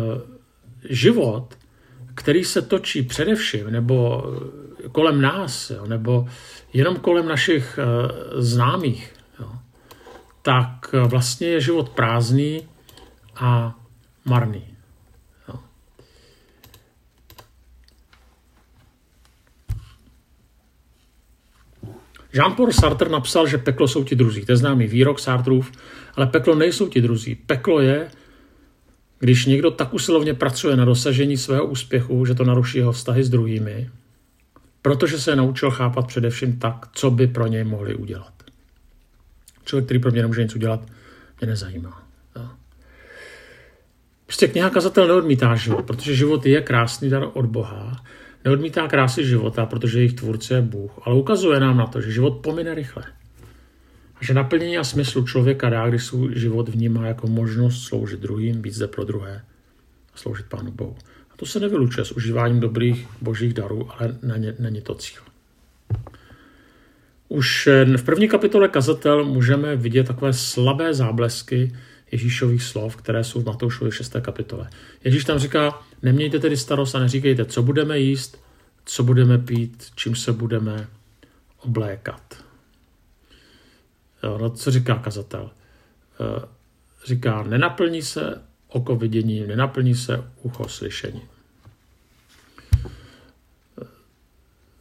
život 0.89 1.59
který 2.19 2.43
se 2.43 2.61
točí 2.61 3.03
především, 3.03 3.71
nebo 3.71 4.23
kolem 4.91 5.21
nás, 5.21 5.69
jo, 5.69 5.85
nebo 5.87 6.27
jenom 6.73 6.95
kolem 6.95 7.27
našich 7.27 7.79
uh, 7.79 8.41
známých, 8.41 9.13
jo, 9.39 9.51
tak 10.41 10.93
vlastně 11.07 11.47
je 11.47 11.61
život 11.61 11.89
prázdný 11.89 12.67
a 13.35 13.75
marný. 14.25 14.78
Jean-Paul 22.33 22.71
Sartre 22.71 23.09
napsal, 23.09 23.47
že 23.47 23.57
peklo 23.57 23.87
jsou 23.87 24.03
ti 24.03 24.15
druzí. 24.15 24.45
To 24.45 24.51
je 24.51 24.57
známý 24.57 24.87
výrok 24.87 25.19
Sartrův, 25.19 25.71
ale 26.15 26.27
peklo 26.27 26.55
nejsou 26.55 26.87
ti 26.87 27.01
druzí. 27.01 27.35
Peklo 27.35 27.81
je, 27.81 28.11
když 29.19 29.45
někdo 29.45 29.71
tak 29.71 29.93
usilovně 29.93 30.33
pracuje 30.33 30.75
na 30.75 30.85
dosažení 30.85 31.37
svého 31.37 31.65
úspěchu, 31.65 32.25
že 32.25 32.35
to 32.35 32.43
naruší 32.43 32.77
jeho 32.77 32.91
vztahy 32.91 33.23
s 33.23 33.29
druhými, 33.29 33.89
protože 34.81 35.19
se 35.19 35.35
naučil 35.35 35.71
chápat 35.71 36.07
především 36.07 36.59
tak, 36.59 36.85
co 36.93 37.11
by 37.11 37.27
pro 37.27 37.47
něj 37.47 37.63
mohli 37.63 37.95
udělat. 37.95 38.33
Člověk, 39.65 39.85
který 39.85 39.99
pro 39.99 40.11
mě 40.11 40.21
nemůže 40.21 40.43
nic 40.43 40.55
udělat, 40.55 40.81
mě 41.41 41.47
nezajímá. 41.47 42.09
Prostě 44.29 44.47
kniha 44.47 44.69
kazatel 44.69 45.07
neodmítá 45.07 45.55
život, 45.55 45.85
protože 45.85 46.15
život 46.15 46.45
je 46.45 46.61
krásný 46.61 47.09
dar 47.09 47.27
od 47.33 47.45
Boha. 47.45 48.05
Neodmítá 48.45 48.87
krásy 48.87 49.25
života, 49.25 49.65
protože 49.65 49.99
jejich 49.99 50.13
tvůrce 50.13 50.53
je 50.53 50.61
Bůh, 50.61 50.91
ale 51.03 51.15
ukazuje 51.15 51.59
nám 51.59 51.77
na 51.77 51.87
to, 51.87 52.01
že 52.01 52.11
život 52.11 52.31
pomine 52.31 52.75
rychle. 52.75 53.03
A 54.15 54.25
že 54.25 54.33
naplnění 54.33 54.77
a 54.77 54.83
smyslu 54.83 55.25
člověka 55.25 55.69
dá, 55.69 55.89
když 55.89 56.03
svůj 56.03 56.39
život 56.39 56.69
vnímá 56.69 57.07
jako 57.07 57.27
možnost 57.27 57.83
sloužit 57.83 58.19
druhým, 58.19 58.61
být 58.61 58.73
zde 58.73 58.87
pro 58.87 59.03
druhé 59.03 59.41
a 60.13 60.17
sloužit 60.17 60.45
Pánu 60.45 60.71
Bohu. 60.71 60.95
A 61.31 61.33
to 61.35 61.45
se 61.45 61.59
nevylučuje 61.59 62.05
s 62.05 62.11
užíváním 62.11 62.59
dobrých 62.59 63.07
božích 63.21 63.53
darů, 63.53 63.89
ale 63.91 64.17
není 64.59 64.81
to 64.81 64.95
cíl. 64.95 65.21
Už 67.29 67.67
eh, 67.67 67.97
v 67.97 68.03
první 68.03 68.27
kapitole 68.27 68.67
kazatel 68.67 69.25
můžeme 69.25 69.75
vidět 69.75 70.07
takové 70.07 70.33
slabé 70.33 70.93
záblesky 70.93 71.75
Ježíšových 72.11 72.63
slov, 72.63 72.95
které 72.95 73.23
jsou 73.23 73.41
v 73.41 73.45
Matoušově 73.45 73.91
6. 73.91 74.15
kapitole. 74.21 74.69
Ježíš 75.03 75.25
tam 75.25 75.39
říká, 75.39 75.81
nemějte 76.01 76.39
tedy 76.39 76.57
starost 76.57 76.95
a 76.95 76.99
neříkejte, 76.99 77.45
co 77.45 77.63
budeme 77.63 77.99
jíst, 77.99 78.43
co 78.85 79.03
budeme 79.03 79.37
pít, 79.37 79.87
čím 79.95 80.15
se 80.15 80.33
budeme 80.33 80.87
oblékat. 81.57 82.43
Jo, 84.23 84.37
no 84.37 84.49
co 84.49 84.71
říká 84.71 84.95
kazatel? 84.95 85.51
Eh, 86.21 86.45
říká, 87.05 87.43
nenaplní 87.43 88.01
se 88.01 88.41
oko 88.67 88.95
vidění, 88.95 89.47
nenaplní 89.47 89.95
se 89.95 90.23
ucho 90.41 90.67
slyšení. 90.67 91.21
Eh, 93.81 93.85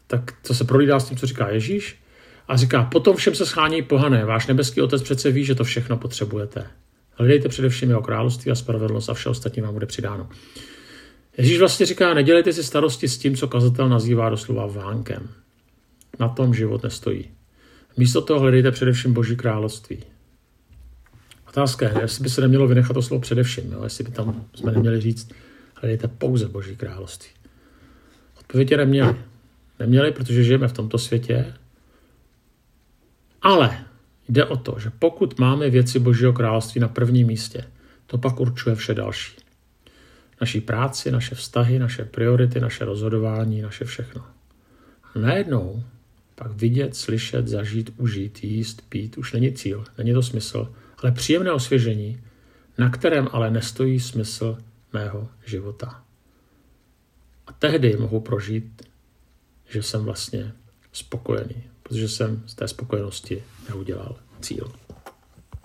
tak 0.07 0.35
co 0.43 0.55
se 0.55 0.65
prolídá 0.65 1.01
s 1.01 1.09
tím, 1.09 1.19
co 1.19 1.27
říká 1.27 1.49
Ježíš? 1.49 2.03
A 2.49 2.57
říká, 2.57 2.85
potom 2.85 3.17
všem 3.17 3.35
se 3.35 3.47
schání 3.47 3.83
pohané, 3.83 4.25
váš 4.25 4.47
nebeský 4.47 4.81
otec 4.81 5.03
přece 5.03 5.31
ví, 5.31 5.45
že 5.45 5.55
to 5.55 5.65
všechno 5.65 5.97
potřebujete. 5.97 6.71
Hledejte 7.15 7.49
především 7.49 7.89
jeho 7.89 8.03
království 8.03 8.51
a 8.51 8.55
spravedlnost 8.55 9.09
a 9.09 9.15
vše 9.15 9.29
ostatní 9.29 9.63
vám 9.63 9.75
bude 9.75 9.87
přidáno. 9.87 10.29
Ježíš 11.39 11.59
vlastně 11.59 11.87
říká, 11.87 12.15
nedělejte 12.15 12.53
si 12.53 12.65
starosti 12.65 13.09
s 13.09 13.19
tím, 13.19 13.37
co 13.37 13.49
kazatel 13.49 13.89
nazývá 13.89 14.31
doslova 14.31 14.67
vánkem. 14.67 15.29
Na 16.19 16.29
tom 16.29 16.55
život 16.55 16.83
nestojí. 16.83 17.31
Místo 17.97 18.23
toho 18.23 18.41
hledejte 18.41 18.71
především 18.71 19.13
Boží 19.13 19.37
království. 19.37 19.99
Otázka 21.49 21.89
je, 21.89 21.95
jestli 22.01 22.23
by 22.23 22.31
se 22.31 22.41
nemělo 22.41 22.67
vynechat 22.67 22.95
to 22.95 23.03
slovo 23.03 23.21
především, 23.21 23.73
jo? 23.73 23.85
jestli 23.85 24.05
by 24.05 24.11
tam 24.11 24.45
jsme 24.55 24.73
neměli 24.73 25.01
říct, 25.01 25.31
hledejte 25.75 26.09
pouze 26.09 26.49
Boží 26.49 26.77
království. 26.77 27.31
Odpověď 28.41 28.71
je 28.71 28.77
neměli. 28.77 29.17
Neměli, 29.79 30.13
protože 30.13 30.45
žijeme 30.45 30.69
v 30.69 30.73
tomto 30.73 30.99
světě, 30.99 31.55
ale 33.43 33.85
jde 34.29 34.45
o 34.45 34.57
to, 34.57 34.77
že 34.79 34.91
pokud 34.99 35.39
máme 35.39 35.71
věci 35.71 35.99
Božího 35.99 36.33
království 36.33 36.81
na 36.81 36.89
prvním 36.89 37.27
místě, 37.27 37.65
to 38.07 38.19
pak 38.19 38.41
určuje 38.41 38.75
vše 38.75 38.95
další. 38.95 39.48
Naší 40.41 40.61
práci, 40.61 41.11
naše 41.11 41.35
vztahy, 41.35 41.79
naše 41.79 42.05
priority, 42.05 42.61
naše 42.61 42.85
rozhodování, 42.85 43.63
naše 43.63 43.85
všechno. 43.85 44.25
A 45.15 45.19
najednou 45.19 45.83
pak 46.35 46.53
vidět, 46.53 46.97
slyšet, 46.97 47.49
zažít, 47.49 47.91
užít, 47.97 48.45
jíst, 48.45 48.83
pít 48.89 49.19
už 49.19 49.33
není 49.33 49.53
cíl, 49.53 49.85
není 49.99 50.13
to 50.13 50.23
smysl, 50.23 50.75
ale 51.03 51.13
příjemné 51.13 51.53
osvěžení, 51.53 52.21
na 52.79 52.91
kterém 52.91 53.29
ale 53.33 53.51
nestojí 53.51 54.01
smysl 54.01 54.59
mého 54.93 55.29
života. 55.47 56.05
A 57.47 57.53
tehdy 57.53 57.97
mohu 57.97 58.21
prožít, 58.21 58.83
že 59.69 59.83
jsem 59.83 60.05
vlastně 60.05 60.53
spokojený, 60.93 61.63
protože 61.83 62.09
jsem 62.09 62.43
z 62.47 62.55
té 62.55 62.69
spokojenosti 62.69 63.43
neudělal 63.69 64.17
cíl. 64.41 64.73